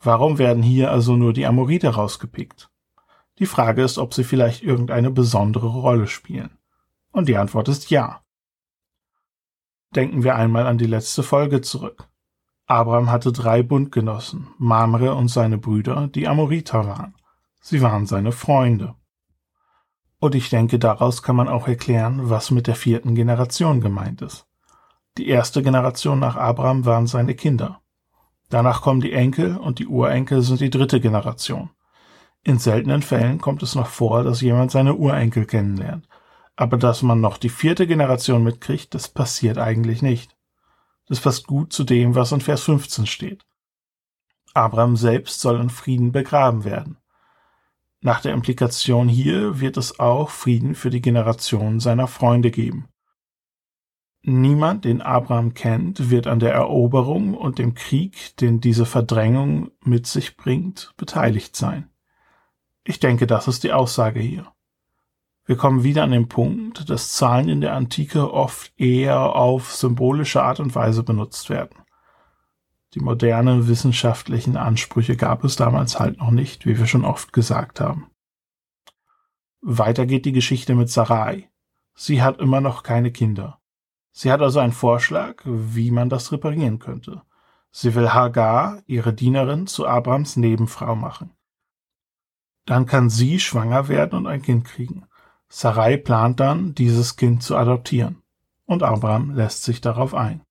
Warum 0.00 0.38
werden 0.38 0.62
hier 0.62 0.90
also 0.90 1.14
nur 1.16 1.34
die 1.34 1.46
Amoriter 1.46 1.90
rausgepickt? 1.90 2.70
Die 3.38 3.46
Frage 3.46 3.82
ist, 3.82 3.98
ob 3.98 4.14
sie 4.14 4.24
vielleicht 4.24 4.62
irgendeine 4.62 5.10
besondere 5.10 5.68
Rolle 5.68 6.06
spielen. 6.06 6.58
Und 7.12 7.28
die 7.28 7.36
Antwort 7.36 7.68
ist 7.68 7.90
ja. 7.90 8.22
Denken 9.94 10.24
wir 10.24 10.36
einmal 10.36 10.66
an 10.66 10.78
die 10.78 10.86
letzte 10.86 11.22
Folge 11.22 11.60
zurück. 11.60 12.08
Abraham 12.66 13.10
hatte 13.10 13.32
drei 13.32 13.62
Bundgenossen, 13.62 14.48
Mamre 14.58 15.14
und 15.14 15.28
seine 15.28 15.58
Brüder, 15.58 16.08
die 16.08 16.28
Amoriter 16.28 16.86
waren. 16.86 17.14
Sie 17.60 17.82
waren 17.82 18.06
seine 18.06 18.32
Freunde. 18.32 18.94
Und 20.20 20.34
ich 20.34 20.50
denke, 20.50 20.78
daraus 20.78 21.22
kann 21.22 21.36
man 21.36 21.48
auch 21.48 21.68
erklären, 21.68 22.30
was 22.30 22.50
mit 22.50 22.66
der 22.66 22.74
vierten 22.74 23.14
Generation 23.14 23.80
gemeint 23.80 24.20
ist. 24.22 24.47
Die 25.18 25.28
erste 25.28 25.64
Generation 25.64 26.20
nach 26.20 26.36
Abraham 26.36 26.84
waren 26.84 27.08
seine 27.08 27.34
Kinder. 27.34 27.80
Danach 28.50 28.82
kommen 28.82 29.00
die 29.00 29.12
Enkel 29.12 29.56
und 29.56 29.80
die 29.80 29.88
Urenkel 29.88 30.42
sind 30.42 30.60
die 30.60 30.70
dritte 30.70 31.00
Generation. 31.00 31.70
In 32.44 32.60
seltenen 32.60 33.02
Fällen 33.02 33.40
kommt 33.40 33.64
es 33.64 33.74
noch 33.74 33.88
vor, 33.88 34.22
dass 34.22 34.40
jemand 34.40 34.70
seine 34.70 34.94
Urenkel 34.94 35.44
kennenlernt. 35.44 36.08
Aber 36.54 36.76
dass 36.76 37.02
man 37.02 37.20
noch 37.20 37.36
die 37.36 37.48
vierte 37.48 37.88
Generation 37.88 38.44
mitkriegt, 38.44 38.94
das 38.94 39.08
passiert 39.08 39.58
eigentlich 39.58 40.02
nicht. 40.02 40.36
Das 41.08 41.20
passt 41.20 41.48
gut 41.48 41.72
zu 41.72 41.82
dem, 41.82 42.14
was 42.14 42.30
in 42.30 42.40
Vers 42.40 42.62
15 42.62 43.06
steht. 43.06 43.44
Abraham 44.54 44.96
selbst 44.96 45.40
soll 45.40 45.60
in 45.60 45.70
Frieden 45.70 46.12
begraben 46.12 46.62
werden. 46.62 46.98
Nach 48.00 48.20
der 48.20 48.34
Implikation 48.34 49.08
hier 49.08 49.58
wird 49.58 49.76
es 49.76 49.98
auch 49.98 50.30
Frieden 50.30 50.76
für 50.76 50.90
die 50.90 51.02
Generation 51.02 51.80
seiner 51.80 52.06
Freunde 52.06 52.52
geben. 52.52 52.88
Niemand, 54.22 54.84
den 54.84 55.00
Abraham 55.00 55.54
kennt, 55.54 56.10
wird 56.10 56.26
an 56.26 56.40
der 56.40 56.52
Eroberung 56.52 57.34
und 57.34 57.58
dem 57.58 57.74
Krieg, 57.74 58.36
den 58.38 58.60
diese 58.60 58.84
Verdrängung 58.84 59.70
mit 59.84 60.06
sich 60.06 60.36
bringt, 60.36 60.92
beteiligt 60.96 61.56
sein. 61.56 61.88
Ich 62.84 62.98
denke, 62.98 63.26
das 63.26 63.48
ist 63.48 63.64
die 63.64 63.72
Aussage 63.72 64.20
hier. 64.20 64.52
Wir 65.44 65.56
kommen 65.56 65.82
wieder 65.82 66.02
an 66.02 66.10
den 66.10 66.28
Punkt, 66.28 66.90
dass 66.90 67.12
Zahlen 67.12 67.48
in 67.48 67.60
der 67.62 67.74
Antike 67.74 68.32
oft 68.32 68.72
eher 68.78 69.34
auf 69.34 69.72
symbolische 69.74 70.42
Art 70.42 70.60
und 70.60 70.74
Weise 70.74 71.02
benutzt 71.02 71.48
werden. 71.48 71.78
Die 72.94 73.00
modernen 73.00 73.68
wissenschaftlichen 73.68 74.56
Ansprüche 74.56 75.16
gab 75.16 75.44
es 75.44 75.56
damals 75.56 75.98
halt 75.98 76.18
noch 76.18 76.30
nicht, 76.30 76.66
wie 76.66 76.78
wir 76.78 76.86
schon 76.86 77.04
oft 77.04 77.32
gesagt 77.32 77.80
haben. 77.80 78.10
Weiter 79.60 80.06
geht 80.06 80.24
die 80.24 80.32
Geschichte 80.32 80.74
mit 80.74 80.90
Sarai. 80.90 81.50
Sie 81.94 82.22
hat 82.22 82.40
immer 82.40 82.60
noch 82.60 82.82
keine 82.82 83.10
Kinder. 83.10 83.60
Sie 84.20 84.32
hat 84.32 84.42
also 84.42 84.58
einen 84.58 84.72
Vorschlag, 84.72 85.42
wie 85.44 85.92
man 85.92 86.08
das 86.08 86.32
reparieren 86.32 86.80
könnte. 86.80 87.22
Sie 87.70 87.94
will 87.94 88.12
Hagar, 88.12 88.82
ihre 88.86 89.12
Dienerin, 89.12 89.68
zu 89.68 89.86
Abrams 89.86 90.36
Nebenfrau 90.36 90.96
machen. 90.96 91.30
Dann 92.66 92.84
kann 92.84 93.10
sie 93.10 93.38
schwanger 93.38 93.86
werden 93.86 94.18
und 94.18 94.26
ein 94.26 94.42
Kind 94.42 94.64
kriegen. 94.64 95.06
Sarai 95.48 95.98
plant 95.98 96.40
dann, 96.40 96.74
dieses 96.74 97.14
Kind 97.14 97.44
zu 97.44 97.56
adoptieren. 97.56 98.20
Und 98.66 98.82
Abraham 98.82 99.36
lässt 99.36 99.62
sich 99.62 99.80
darauf 99.80 100.14
ein. 100.14 100.42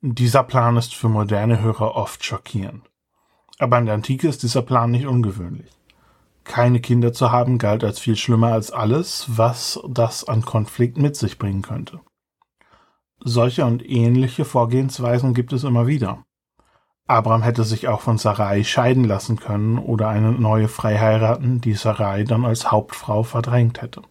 Dieser 0.00 0.42
Plan 0.42 0.76
ist 0.76 0.92
für 0.92 1.08
moderne 1.08 1.60
Hörer 1.60 1.94
oft 1.94 2.24
schockierend. 2.24 2.82
Aber 3.60 3.78
in 3.78 3.86
der 3.86 3.94
Antike 3.94 4.26
ist 4.26 4.42
dieser 4.42 4.62
Plan 4.62 4.90
nicht 4.90 5.06
ungewöhnlich. 5.06 5.70
Keine 6.42 6.80
Kinder 6.80 7.12
zu 7.12 7.30
haben 7.30 7.58
galt 7.58 7.84
als 7.84 8.00
viel 8.00 8.16
schlimmer 8.16 8.50
als 8.54 8.72
alles, 8.72 9.26
was 9.28 9.78
das 9.88 10.24
an 10.24 10.42
Konflikt 10.42 10.98
mit 10.98 11.14
sich 11.14 11.38
bringen 11.38 11.62
könnte. 11.62 12.00
Solche 13.20 13.64
und 13.64 13.88
ähnliche 13.88 14.44
Vorgehensweisen 14.44 15.34
gibt 15.34 15.52
es 15.52 15.64
immer 15.64 15.86
wieder. 15.86 16.24
Abraham 17.08 17.42
hätte 17.42 17.64
sich 17.64 17.86
auch 17.86 18.00
von 18.00 18.18
Sarai 18.18 18.64
scheiden 18.64 19.04
lassen 19.04 19.38
können 19.38 19.78
oder 19.78 20.08
eine 20.08 20.32
neue 20.32 20.68
frei 20.68 20.98
heiraten, 20.98 21.60
die 21.60 21.74
Sarai 21.74 22.24
dann 22.24 22.44
als 22.44 22.72
Hauptfrau 22.72 23.22
verdrängt 23.22 23.80
hätte. 23.80 24.02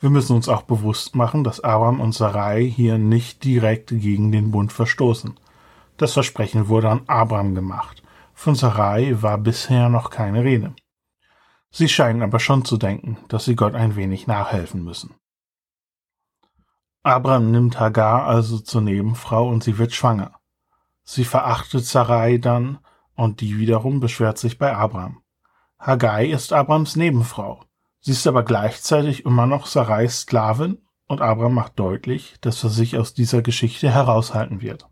Wir 0.00 0.10
müssen 0.10 0.34
uns 0.34 0.48
auch 0.48 0.62
bewusst 0.62 1.14
machen, 1.14 1.44
dass 1.44 1.60
Abraham 1.60 2.00
und 2.00 2.12
Sarai 2.12 2.64
hier 2.64 2.98
nicht 2.98 3.44
direkt 3.44 3.90
gegen 3.90 4.32
den 4.32 4.50
Bund 4.50 4.72
verstoßen. 4.72 5.38
Das 5.96 6.12
Versprechen 6.12 6.68
wurde 6.68 6.90
an 6.90 7.02
Abraham 7.06 7.54
gemacht. 7.54 8.02
Von 8.34 8.54
Sarai 8.54 9.20
war 9.20 9.38
bisher 9.38 9.88
noch 9.88 10.10
keine 10.10 10.44
Rede. 10.44 10.74
Sie 11.70 11.88
scheinen 11.88 12.22
aber 12.22 12.40
schon 12.40 12.64
zu 12.64 12.76
denken, 12.78 13.18
dass 13.28 13.44
sie 13.44 13.56
Gott 13.56 13.74
ein 13.74 13.96
wenig 13.96 14.26
nachhelfen 14.26 14.84
müssen. 14.84 15.14
Abraham 17.08 17.50
nimmt 17.50 17.80
Hagar 17.80 18.26
also 18.26 18.58
zur 18.58 18.82
Nebenfrau 18.82 19.48
und 19.48 19.64
sie 19.64 19.78
wird 19.78 19.94
schwanger. 19.94 20.32
Sie 21.04 21.24
verachtet 21.24 21.86
Sarai 21.86 22.36
dann 22.36 22.80
und 23.14 23.40
die 23.40 23.58
wiederum 23.58 23.98
beschwert 23.98 24.36
sich 24.36 24.58
bei 24.58 24.76
Abraham. 24.76 25.22
Hagai 25.80 26.26
ist 26.26 26.52
Abrams 26.52 26.96
Nebenfrau. 26.96 27.64
Sie 28.00 28.10
ist 28.10 28.26
aber 28.26 28.42
gleichzeitig 28.42 29.24
immer 29.24 29.46
noch 29.46 29.64
Sarais 29.64 30.20
Sklavin 30.20 30.82
und 31.06 31.22
Abraham 31.22 31.54
macht 31.54 31.78
deutlich, 31.78 32.36
dass 32.42 32.62
er 32.62 32.68
sich 32.68 32.98
aus 32.98 33.14
dieser 33.14 33.40
Geschichte 33.40 33.90
heraushalten 33.90 34.60
wird. 34.60 34.86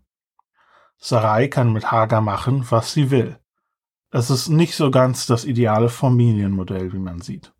Sarai 0.97 1.47
kann 1.47 1.71
mit 1.71 1.91
Hagar 1.91 2.21
machen, 2.21 2.65
was 2.71 2.93
sie 2.93 3.11
will. 3.11 3.37
Es 4.09 4.31
ist 4.31 4.49
nicht 4.49 4.73
so 4.73 4.89
ganz 4.89 5.27
das 5.27 5.45
ideale 5.45 5.89
Familienmodell, 5.89 6.93
wie 6.93 6.99
man 6.99 7.21
sieht. 7.21 7.53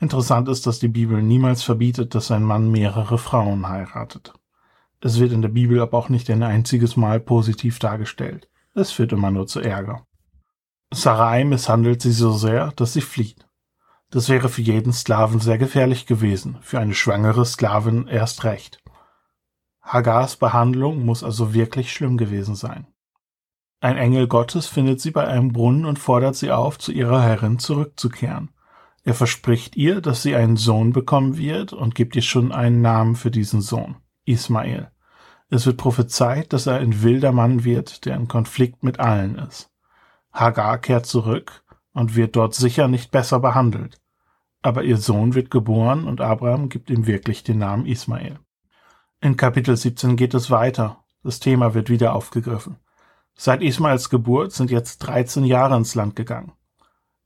Interessant 0.00 0.48
ist, 0.48 0.66
dass 0.66 0.78
die 0.78 0.88
Bibel 0.88 1.22
niemals 1.22 1.62
verbietet, 1.62 2.14
dass 2.14 2.30
ein 2.30 2.44
Mann 2.44 2.70
mehrere 2.70 3.18
Frauen 3.18 3.68
heiratet. 3.68 4.32
Es 5.00 5.18
wird 5.18 5.32
in 5.32 5.42
der 5.42 5.48
Bibel 5.48 5.80
aber 5.80 5.98
auch 5.98 6.08
nicht 6.08 6.30
ein 6.30 6.42
einziges 6.42 6.96
Mal 6.96 7.20
positiv 7.20 7.78
dargestellt. 7.78 8.48
Es 8.74 8.92
führt 8.92 9.12
immer 9.12 9.30
nur 9.30 9.46
zu 9.46 9.60
Ärger. 9.60 10.06
Sarai 10.92 11.44
misshandelt 11.44 12.00
sie 12.02 12.12
so 12.12 12.32
sehr, 12.32 12.72
dass 12.72 12.92
sie 12.92 13.00
flieht. 13.00 13.48
Das 14.10 14.28
wäre 14.28 14.48
für 14.48 14.62
jeden 14.62 14.92
Sklaven 14.92 15.40
sehr 15.40 15.58
gefährlich 15.58 16.06
gewesen, 16.06 16.58
für 16.62 16.78
eine 16.78 16.94
schwangere 16.94 17.44
Sklavin 17.44 18.06
erst 18.06 18.44
recht. 18.44 18.82
Hagars 19.82 20.36
Behandlung 20.36 21.04
muss 21.04 21.22
also 21.22 21.54
wirklich 21.54 21.92
schlimm 21.92 22.16
gewesen 22.16 22.54
sein. 22.54 22.86
Ein 23.80 23.96
Engel 23.96 24.26
Gottes 24.26 24.66
findet 24.66 25.00
sie 25.00 25.10
bei 25.10 25.26
einem 25.26 25.52
Brunnen 25.52 25.84
und 25.84 25.98
fordert 25.98 26.36
sie 26.36 26.50
auf, 26.50 26.78
zu 26.78 26.90
ihrer 26.92 27.22
Herrin 27.22 27.58
zurückzukehren. 27.58 28.50
Er 29.08 29.14
verspricht 29.14 29.74
ihr, 29.74 30.02
dass 30.02 30.20
sie 30.22 30.34
einen 30.34 30.58
Sohn 30.58 30.92
bekommen 30.92 31.38
wird 31.38 31.72
und 31.72 31.94
gibt 31.94 32.14
ihr 32.14 32.20
schon 32.20 32.52
einen 32.52 32.82
Namen 32.82 33.16
für 33.16 33.30
diesen 33.30 33.62
Sohn, 33.62 33.96
Ismael. 34.26 34.90
Es 35.48 35.64
wird 35.64 35.78
prophezeit, 35.78 36.52
dass 36.52 36.66
er 36.66 36.74
ein 36.74 37.02
wilder 37.02 37.32
Mann 37.32 37.64
wird, 37.64 38.04
der 38.04 38.16
in 38.16 38.28
Konflikt 38.28 38.84
mit 38.84 39.00
allen 39.00 39.38
ist. 39.38 39.70
Hagar 40.30 40.76
kehrt 40.76 41.06
zurück 41.06 41.64
und 41.94 42.16
wird 42.16 42.36
dort 42.36 42.54
sicher 42.54 42.86
nicht 42.86 43.10
besser 43.10 43.40
behandelt. 43.40 43.98
Aber 44.60 44.82
ihr 44.82 44.98
Sohn 44.98 45.34
wird 45.34 45.50
geboren 45.50 46.04
und 46.04 46.20
Abraham 46.20 46.68
gibt 46.68 46.90
ihm 46.90 47.06
wirklich 47.06 47.42
den 47.42 47.56
Namen 47.56 47.86
Ismael. 47.86 48.38
In 49.22 49.38
Kapitel 49.38 49.74
17 49.74 50.16
geht 50.16 50.34
es 50.34 50.50
weiter. 50.50 51.02
Das 51.22 51.40
Thema 51.40 51.72
wird 51.72 51.88
wieder 51.88 52.14
aufgegriffen. 52.14 52.76
Seit 53.34 53.62
Ismaels 53.62 54.10
Geburt 54.10 54.52
sind 54.52 54.70
jetzt 54.70 54.98
13 54.98 55.44
Jahre 55.44 55.78
ins 55.78 55.94
Land 55.94 56.14
gegangen. 56.14 56.52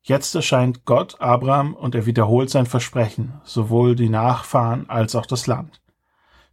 Jetzt 0.05 0.35
erscheint 0.35 0.85
Gott 0.85 1.21
Abraham 1.21 1.75
und 1.75 1.95
er 1.95 2.07
wiederholt 2.07 2.51
sein 2.51 2.67
Versprechen, 2.67 3.41
sowohl 3.45 3.95
die 3.95 4.09
Nachfahren 4.09 4.91
als 4.91 5.15
auch 5.15 5.27
das 5.27 5.47
Land. 5.47 5.81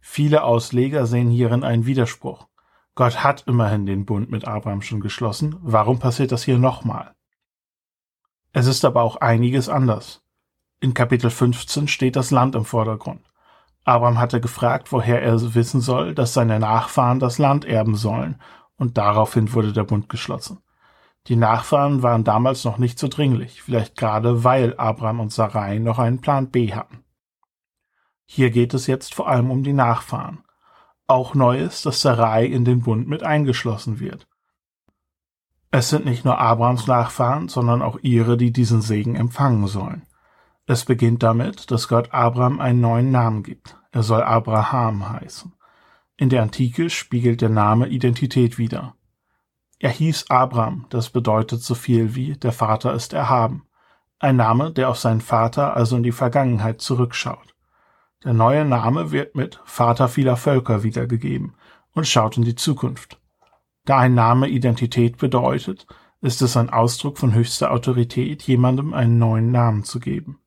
Viele 0.00 0.44
Ausleger 0.44 1.04
sehen 1.06 1.30
hierin 1.30 1.64
einen 1.64 1.84
Widerspruch. 1.84 2.46
Gott 2.94 3.24
hat 3.24 3.42
immerhin 3.48 3.86
den 3.86 4.06
Bund 4.06 4.30
mit 4.30 4.46
Abraham 4.46 4.82
schon 4.82 5.00
geschlossen. 5.00 5.56
Warum 5.62 5.98
passiert 5.98 6.30
das 6.30 6.44
hier 6.44 6.58
nochmal? 6.58 7.14
Es 8.52 8.66
ist 8.66 8.84
aber 8.84 9.02
auch 9.02 9.16
einiges 9.16 9.68
anders. 9.68 10.22
In 10.80 10.94
Kapitel 10.94 11.30
15 11.30 11.88
steht 11.88 12.14
das 12.14 12.30
Land 12.30 12.54
im 12.54 12.64
Vordergrund. 12.64 13.22
Abraham 13.84 14.18
hatte 14.18 14.40
gefragt, 14.40 14.92
woher 14.92 15.22
er 15.22 15.54
wissen 15.54 15.80
soll, 15.80 16.14
dass 16.14 16.34
seine 16.34 16.60
Nachfahren 16.60 17.18
das 17.18 17.38
Land 17.38 17.64
erben 17.64 17.96
sollen, 17.96 18.40
und 18.76 18.96
daraufhin 18.96 19.52
wurde 19.52 19.72
der 19.72 19.84
Bund 19.84 20.08
geschlossen. 20.08 20.62
Die 21.26 21.36
Nachfahren 21.36 22.02
waren 22.02 22.24
damals 22.24 22.64
noch 22.64 22.78
nicht 22.78 22.98
so 22.98 23.08
dringlich, 23.08 23.62
vielleicht 23.62 23.96
gerade 23.96 24.42
weil 24.42 24.76
Abraham 24.76 25.20
und 25.20 25.32
Sarai 25.32 25.78
noch 25.78 25.98
einen 25.98 26.20
Plan 26.20 26.50
B 26.50 26.72
hatten. 26.72 27.04
Hier 28.24 28.50
geht 28.50 28.74
es 28.74 28.86
jetzt 28.86 29.14
vor 29.14 29.28
allem 29.28 29.50
um 29.50 29.62
die 29.62 29.72
Nachfahren. 29.72 30.44
Auch 31.06 31.34
neu 31.34 31.58
ist, 31.58 31.84
dass 31.86 32.00
Sarai 32.00 32.46
in 32.46 32.64
den 32.64 32.82
Bund 32.82 33.08
mit 33.08 33.22
eingeschlossen 33.22 33.98
wird. 34.00 34.28
Es 35.72 35.88
sind 35.88 36.04
nicht 36.04 36.24
nur 36.24 36.38
Abrahams 36.38 36.86
Nachfahren, 36.86 37.48
sondern 37.48 37.82
auch 37.82 37.98
ihre, 38.02 38.36
die 38.36 38.52
diesen 38.52 38.82
Segen 38.82 39.14
empfangen 39.14 39.66
sollen. 39.66 40.06
Es 40.66 40.84
beginnt 40.84 41.22
damit, 41.22 41.70
dass 41.70 41.88
Gott 41.88 42.12
Abraham 42.12 42.60
einen 42.60 42.80
neuen 42.80 43.10
Namen 43.10 43.42
gibt. 43.42 43.76
Er 43.90 44.02
soll 44.02 44.22
Abraham 44.22 45.08
heißen. 45.08 45.52
In 46.16 46.28
der 46.28 46.42
Antike 46.42 46.90
spiegelt 46.90 47.40
der 47.40 47.48
Name 47.48 47.88
Identität 47.88 48.58
wider. 48.58 48.94
Er 49.82 49.90
hieß 49.90 50.26
Abraham, 50.28 50.84
das 50.90 51.08
bedeutet 51.08 51.62
so 51.62 51.74
viel 51.74 52.14
wie 52.14 52.34
der 52.34 52.52
Vater 52.52 52.92
ist 52.92 53.14
erhaben. 53.14 53.66
Ein 54.18 54.36
Name, 54.36 54.72
der 54.72 54.90
auf 54.90 54.98
seinen 54.98 55.22
Vater, 55.22 55.74
also 55.74 55.96
in 55.96 56.02
die 56.02 56.12
Vergangenheit, 56.12 56.82
zurückschaut. 56.82 57.54
Der 58.22 58.34
neue 58.34 58.66
Name 58.66 59.10
wird 59.10 59.34
mit 59.34 59.58
Vater 59.64 60.08
vieler 60.08 60.36
Völker 60.36 60.82
wiedergegeben 60.82 61.54
und 61.94 62.06
schaut 62.06 62.36
in 62.36 62.44
die 62.44 62.56
Zukunft. 62.56 63.18
Da 63.86 63.96
ein 63.96 64.14
Name 64.14 64.48
Identität 64.48 65.16
bedeutet, 65.16 65.86
ist 66.20 66.42
es 66.42 66.58
ein 66.58 66.68
Ausdruck 66.68 67.16
von 67.16 67.32
höchster 67.32 67.70
Autorität, 67.70 68.42
jemandem 68.42 68.92
einen 68.92 69.18
neuen 69.18 69.50
Namen 69.50 69.84
zu 69.84 69.98
geben. 69.98 70.40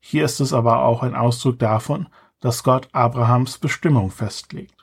Hier 0.00 0.24
ist 0.24 0.40
es 0.40 0.52
aber 0.52 0.82
auch 0.82 1.04
ein 1.04 1.14
Ausdruck 1.14 1.60
davon, 1.60 2.08
dass 2.40 2.64
Gott 2.64 2.88
Abrahams 2.90 3.58
Bestimmung 3.58 4.10
festlegt. 4.10 4.79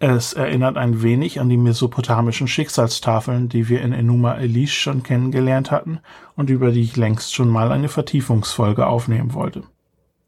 Es 0.00 0.32
erinnert 0.32 0.76
ein 0.76 1.02
wenig 1.02 1.40
an 1.40 1.48
die 1.48 1.56
mesopotamischen 1.56 2.46
Schicksalstafeln, 2.46 3.48
die 3.48 3.68
wir 3.68 3.82
in 3.82 3.92
Enuma 3.92 4.36
Elish 4.36 4.78
schon 4.78 5.02
kennengelernt 5.02 5.72
hatten 5.72 5.98
und 6.36 6.50
über 6.50 6.70
die 6.70 6.82
ich 6.82 6.96
längst 6.96 7.34
schon 7.34 7.48
mal 7.48 7.72
eine 7.72 7.88
Vertiefungsfolge 7.88 8.86
aufnehmen 8.86 9.34
wollte. 9.34 9.64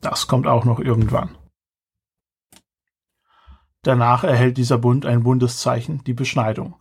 Das 0.01 0.27
kommt 0.27 0.49
auch 0.49 0.65
noch 0.65 0.81
irgendwann. 0.81 1.37
Danach 3.83 4.25
erhält 4.25 4.57
dieser 4.57 4.77
Bund 4.77 5.07
ein 5.07 5.23
Bundeszeichen, 5.23 6.03
die 6.03 6.15
Beschneidung. 6.15 6.75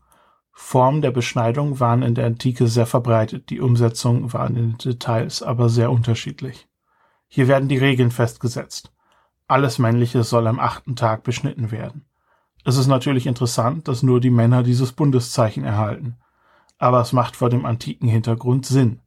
Formen 0.52 1.04
der 1.04 1.12
Beschneidung 1.12 1.80
waren 1.80 2.02
in 2.02 2.16
der 2.16 2.26
Antike 2.26 2.66
sehr 2.68 2.88
verbreitet, 2.88 3.52
die 3.52 3.62
Umsetzung 3.62 4.34
war 4.34 4.48
in 4.48 4.56
den 4.56 4.78
Details 4.80 5.44
aber 5.44 5.70
sehr 5.70 5.92
unterschiedlich. 5.92 6.68
Hier 7.28 7.48
werden 7.48 7.70
die 7.70 7.78
Regeln 7.78 8.10
festgesetzt. 8.10 8.92
Alles 9.48 9.78
Männliche 9.78 10.24
soll 10.24 10.48
am 10.48 10.60
achten 10.60 10.96
Tag 10.96 11.24
beschnitten 11.24 11.70
werden. 11.70 12.09
Es 12.70 12.78
ist 12.78 12.86
natürlich 12.86 13.26
interessant, 13.26 13.88
dass 13.88 14.04
nur 14.04 14.22
die 14.22 14.30
Männer 14.30 14.62
dieses 14.62 14.92
Bundeszeichen 14.92 15.64
erhalten. 15.64 16.18
Aber 16.78 17.02
es 17.02 17.14
macht 17.14 17.36
vor 17.36 17.50
dem 17.50 17.66
antiken 17.66 18.08
Hintergrund 18.08 18.68
Sinn. 18.68 19.02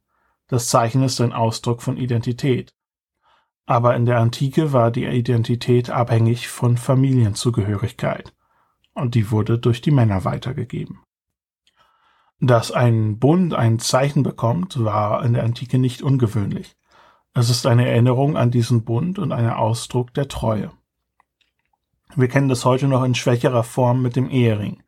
Das 0.49 0.67
Zeichen 0.67 1.01
ist 1.01 1.21
ein 1.21 1.31
Ausdruck 1.31 1.81
von 1.81 1.95
Identität. 1.95 2.75
Aber 3.65 3.95
in 3.95 4.05
der 4.05 4.17
Antike 4.17 4.73
war 4.73 4.91
die 4.91 5.05
Identität 5.05 5.89
abhängig 5.89 6.49
von 6.49 6.75
Familienzugehörigkeit. 6.75 8.33
Und 8.95 9.15
die 9.15 9.31
wurde 9.31 9.57
durch 9.57 9.79
die 9.79 9.91
Männer 9.91 10.25
weitergegeben. 10.25 10.99
Dass 12.41 12.69
ein 12.69 13.17
Bund 13.17 13.53
ein 13.53 13.79
Zeichen 13.79 14.23
bekommt, 14.23 14.83
war 14.83 15.23
in 15.23 15.35
der 15.35 15.45
Antike 15.45 15.79
nicht 15.79 16.01
ungewöhnlich. 16.01 16.75
Es 17.33 17.49
ist 17.49 17.65
eine 17.65 17.87
Erinnerung 17.87 18.35
an 18.35 18.51
diesen 18.51 18.83
Bund 18.83 19.19
und 19.19 19.31
ein 19.31 19.49
Ausdruck 19.49 20.13
der 20.13 20.27
Treue. 20.27 20.73
Wir 22.15 22.27
kennen 22.27 22.49
das 22.49 22.63
heute 22.63 22.87
noch 22.87 23.03
in 23.03 23.15
schwächerer 23.15 23.63
Form 23.63 24.01
mit 24.01 24.15
dem 24.15 24.29
Ehering. 24.29 24.83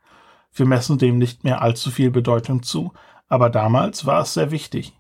Wir 0.54 0.66
messen 0.66 0.98
dem 0.98 1.18
nicht 1.18 1.44
mehr 1.44 1.62
allzu 1.62 1.90
viel 1.90 2.12
Bedeutung 2.12 2.62
zu, 2.62 2.94
aber 3.28 3.50
damals 3.50 4.06
war 4.06 4.22
es 4.22 4.34
sehr 4.34 4.52
wichtig. 4.52 4.94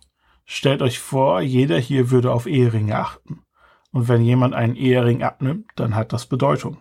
Stellt 0.44 0.82
euch 0.82 1.00
vor, 1.00 1.42
jeder 1.42 1.78
hier 1.78 2.12
würde 2.12 2.32
auf 2.32 2.46
Eheringe 2.48 2.98
achten. 2.98 3.44
Und 3.92 4.08
wenn 4.08 4.22
jemand 4.22 4.54
einen 4.54 4.76
Ehering 4.76 5.24
abnimmt, 5.24 5.70
dann 5.76 5.96
hat 5.96 6.14
das 6.14 6.26
Bedeutung. 6.26 6.78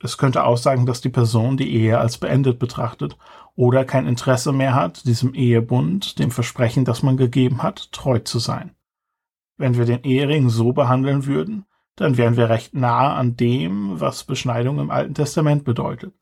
Es 0.00 0.18
könnte 0.18 0.44
aussagen, 0.44 0.86
dass 0.86 1.00
die 1.00 1.08
Person 1.08 1.56
die 1.56 1.72
Ehe 1.74 1.98
als 1.98 2.18
beendet 2.18 2.58
betrachtet 2.58 3.16
oder 3.54 3.84
kein 3.84 4.06
Interesse 4.06 4.52
mehr 4.52 4.74
hat, 4.74 5.06
diesem 5.06 5.34
Ehebund, 5.34 6.18
dem 6.18 6.30
Versprechen, 6.30 6.84
das 6.84 7.02
man 7.02 7.16
gegeben 7.16 7.62
hat, 7.62 7.90
treu 7.92 8.18
zu 8.18 8.38
sein. 8.38 8.74
Wenn 9.56 9.76
wir 9.76 9.84
den 9.84 10.02
Ehering 10.02 10.48
so 10.48 10.72
behandeln 10.72 11.26
würden, 11.26 11.66
dann 11.96 12.16
wären 12.16 12.36
wir 12.36 12.48
recht 12.48 12.74
nahe 12.74 13.10
an 13.10 13.36
dem, 13.36 14.00
was 14.00 14.24
Beschneidung 14.24 14.78
im 14.78 14.90
Alten 14.90 15.14
Testament 15.14 15.64
bedeutet. 15.64 16.14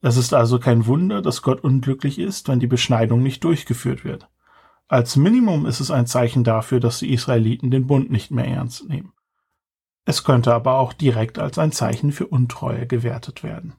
Es 0.00 0.16
ist 0.16 0.32
also 0.32 0.60
kein 0.60 0.86
Wunder, 0.86 1.22
dass 1.22 1.42
Gott 1.42 1.62
unglücklich 1.62 2.18
ist, 2.18 2.48
wenn 2.48 2.60
die 2.60 2.68
Beschneidung 2.68 3.22
nicht 3.22 3.42
durchgeführt 3.42 4.04
wird. 4.04 4.28
Als 4.86 5.16
Minimum 5.16 5.66
ist 5.66 5.80
es 5.80 5.90
ein 5.90 6.06
Zeichen 6.06 6.44
dafür, 6.44 6.80
dass 6.80 7.00
die 7.00 7.12
Israeliten 7.12 7.70
den 7.70 7.86
Bund 7.86 8.10
nicht 8.10 8.30
mehr 8.30 8.46
ernst 8.46 8.88
nehmen. 8.88 9.12
Es 10.04 10.24
könnte 10.24 10.54
aber 10.54 10.78
auch 10.78 10.94
direkt 10.94 11.38
als 11.38 11.58
ein 11.58 11.72
Zeichen 11.72 12.12
für 12.12 12.26
Untreue 12.26 12.86
gewertet 12.86 13.42
werden. 13.42 13.74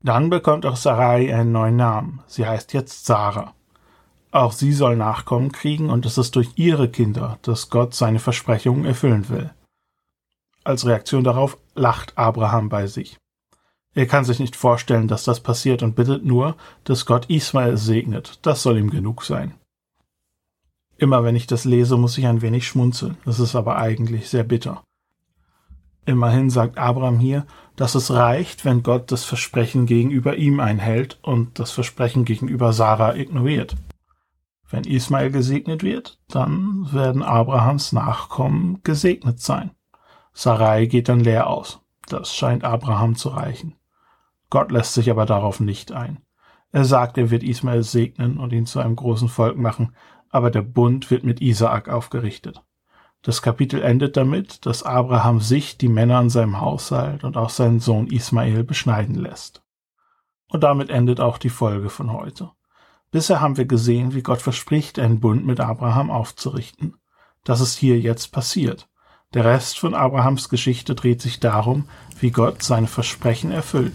Dann 0.00 0.30
bekommt 0.30 0.64
auch 0.64 0.76
Sarai 0.76 1.34
einen 1.34 1.50
neuen 1.50 1.74
Namen. 1.74 2.22
Sie 2.28 2.46
heißt 2.46 2.72
jetzt 2.72 3.06
Sarah. 3.06 3.54
Auch 4.30 4.52
sie 4.52 4.72
soll 4.72 4.94
Nachkommen 4.94 5.50
kriegen 5.50 5.90
und 5.90 6.06
es 6.06 6.18
ist 6.18 6.36
durch 6.36 6.50
ihre 6.56 6.88
Kinder, 6.88 7.38
dass 7.42 7.70
Gott 7.70 7.94
seine 7.94 8.20
Versprechungen 8.20 8.84
erfüllen 8.84 9.28
will. 9.28 9.50
Als 10.68 10.84
Reaktion 10.84 11.24
darauf 11.24 11.56
lacht 11.74 12.18
Abraham 12.18 12.68
bei 12.68 12.86
sich. 12.86 13.16
Er 13.94 14.04
kann 14.04 14.26
sich 14.26 14.38
nicht 14.38 14.54
vorstellen, 14.54 15.08
dass 15.08 15.24
das 15.24 15.40
passiert 15.40 15.82
und 15.82 15.96
bittet 15.96 16.26
nur, 16.26 16.58
dass 16.84 17.06
Gott 17.06 17.30
Ismael 17.30 17.78
segnet. 17.78 18.38
Das 18.42 18.62
soll 18.62 18.76
ihm 18.76 18.90
genug 18.90 19.24
sein. 19.24 19.54
Immer 20.98 21.24
wenn 21.24 21.36
ich 21.36 21.46
das 21.46 21.64
lese, 21.64 21.96
muss 21.96 22.18
ich 22.18 22.26
ein 22.26 22.42
wenig 22.42 22.66
schmunzeln. 22.66 23.16
Das 23.24 23.40
ist 23.40 23.56
aber 23.56 23.78
eigentlich 23.78 24.28
sehr 24.28 24.44
bitter. 24.44 24.82
Immerhin 26.04 26.50
sagt 26.50 26.76
Abraham 26.76 27.18
hier, 27.18 27.46
dass 27.76 27.94
es 27.94 28.10
reicht, 28.10 28.66
wenn 28.66 28.82
Gott 28.82 29.10
das 29.10 29.24
Versprechen 29.24 29.86
gegenüber 29.86 30.36
ihm 30.36 30.60
einhält 30.60 31.18
und 31.22 31.58
das 31.58 31.70
Versprechen 31.70 32.26
gegenüber 32.26 32.74
Sarah 32.74 33.14
ignoriert. 33.14 33.74
Wenn 34.68 34.84
Ismael 34.84 35.30
gesegnet 35.30 35.82
wird, 35.82 36.18
dann 36.28 36.92
werden 36.92 37.22
Abrahams 37.22 37.92
Nachkommen 37.92 38.82
gesegnet 38.82 39.40
sein. 39.40 39.70
Sarai 40.40 40.86
geht 40.86 41.08
dann 41.08 41.18
leer 41.18 41.48
aus. 41.48 41.80
Das 42.06 42.32
scheint 42.32 42.62
Abraham 42.62 43.16
zu 43.16 43.30
reichen. 43.30 43.74
Gott 44.50 44.70
lässt 44.70 44.94
sich 44.94 45.10
aber 45.10 45.26
darauf 45.26 45.58
nicht 45.58 45.90
ein. 45.90 46.20
Er 46.70 46.84
sagt, 46.84 47.18
er 47.18 47.32
wird 47.32 47.42
Ismael 47.42 47.82
segnen 47.82 48.38
und 48.38 48.52
ihn 48.52 48.64
zu 48.64 48.78
einem 48.78 48.94
großen 48.94 49.28
Volk 49.28 49.58
machen, 49.58 49.96
aber 50.30 50.52
der 50.52 50.62
Bund 50.62 51.10
wird 51.10 51.24
mit 51.24 51.40
Isaak 51.40 51.88
aufgerichtet. 51.88 52.62
Das 53.22 53.42
Kapitel 53.42 53.82
endet 53.82 54.16
damit, 54.16 54.64
dass 54.64 54.84
Abraham 54.84 55.40
sich, 55.40 55.76
die 55.76 55.88
Männer 55.88 56.20
in 56.20 56.30
seinem 56.30 56.60
Haushalt 56.60 57.24
und 57.24 57.36
auch 57.36 57.50
seinen 57.50 57.80
Sohn 57.80 58.06
Ismael 58.06 58.62
beschneiden 58.62 59.16
lässt. 59.16 59.64
Und 60.46 60.62
damit 60.62 60.88
endet 60.88 61.18
auch 61.18 61.38
die 61.38 61.50
Folge 61.50 61.90
von 61.90 62.12
heute. 62.12 62.52
Bisher 63.10 63.40
haben 63.40 63.56
wir 63.56 63.66
gesehen, 63.66 64.14
wie 64.14 64.22
Gott 64.22 64.40
verspricht, 64.40 65.00
einen 65.00 65.18
Bund 65.18 65.44
mit 65.44 65.58
Abraham 65.58 66.12
aufzurichten. 66.12 66.94
Das 67.42 67.60
ist 67.60 67.76
hier 67.76 67.98
jetzt 67.98 68.30
passiert. 68.30 68.88
Der 69.34 69.44
Rest 69.44 69.78
von 69.78 69.92
Abrahams 69.92 70.48
Geschichte 70.48 70.94
dreht 70.94 71.20
sich 71.20 71.38
darum, 71.38 71.84
wie 72.18 72.30
Gott 72.30 72.62
seine 72.62 72.86
Versprechen 72.86 73.50
erfüllt. 73.50 73.92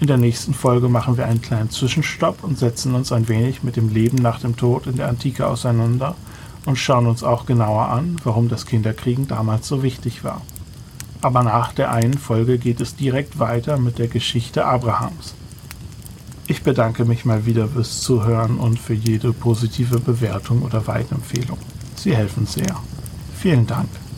In 0.00 0.06
der 0.06 0.16
nächsten 0.16 0.54
Folge 0.54 0.88
machen 0.88 1.18
wir 1.18 1.26
einen 1.26 1.42
kleinen 1.42 1.68
Zwischenstopp 1.68 2.42
und 2.42 2.58
setzen 2.58 2.94
uns 2.94 3.12
ein 3.12 3.28
wenig 3.28 3.62
mit 3.62 3.76
dem 3.76 3.90
Leben 3.90 4.16
nach 4.16 4.40
dem 4.40 4.56
Tod 4.56 4.86
in 4.86 4.96
der 4.96 5.10
Antike 5.10 5.46
auseinander 5.46 6.16
und 6.64 6.78
schauen 6.78 7.06
uns 7.06 7.22
auch 7.22 7.44
genauer 7.44 7.88
an, 7.88 8.16
warum 8.24 8.48
das 8.48 8.64
Kinderkriegen 8.64 9.28
damals 9.28 9.68
so 9.68 9.82
wichtig 9.82 10.24
war. 10.24 10.40
Aber 11.20 11.42
nach 11.42 11.74
der 11.74 11.92
einen 11.92 12.16
Folge 12.16 12.56
geht 12.56 12.80
es 12.80 12.96
direkt 12.96 13.38
weiter 13.38 13.76
mit 13.76 13.98
der 13.98 14.08
Geschichte 14.08 14.64
Abrahams. 14.64 15.34
Ich 16.46 16.62
bedanke 16.62 17.04
mich 17.04 17.26
mal 17.26 17.44
wieder 17.44 17.68
fürs 17.68 18.00
Zuhören 18.00 18.56
und 18.56 18.78
für 18.78 18.94
jede 18.94 19.34
positive 19.34 20.00
Bewertung 20.00 20.62
oder 20.62 20.86
Weiterempfehlung. 20.86 21.58
Sie 21.94 22.16
helfen 22.16 22.46
sehr. 22.46 22.74
Vielen 23.36 23.66
Dank 23.66 24.01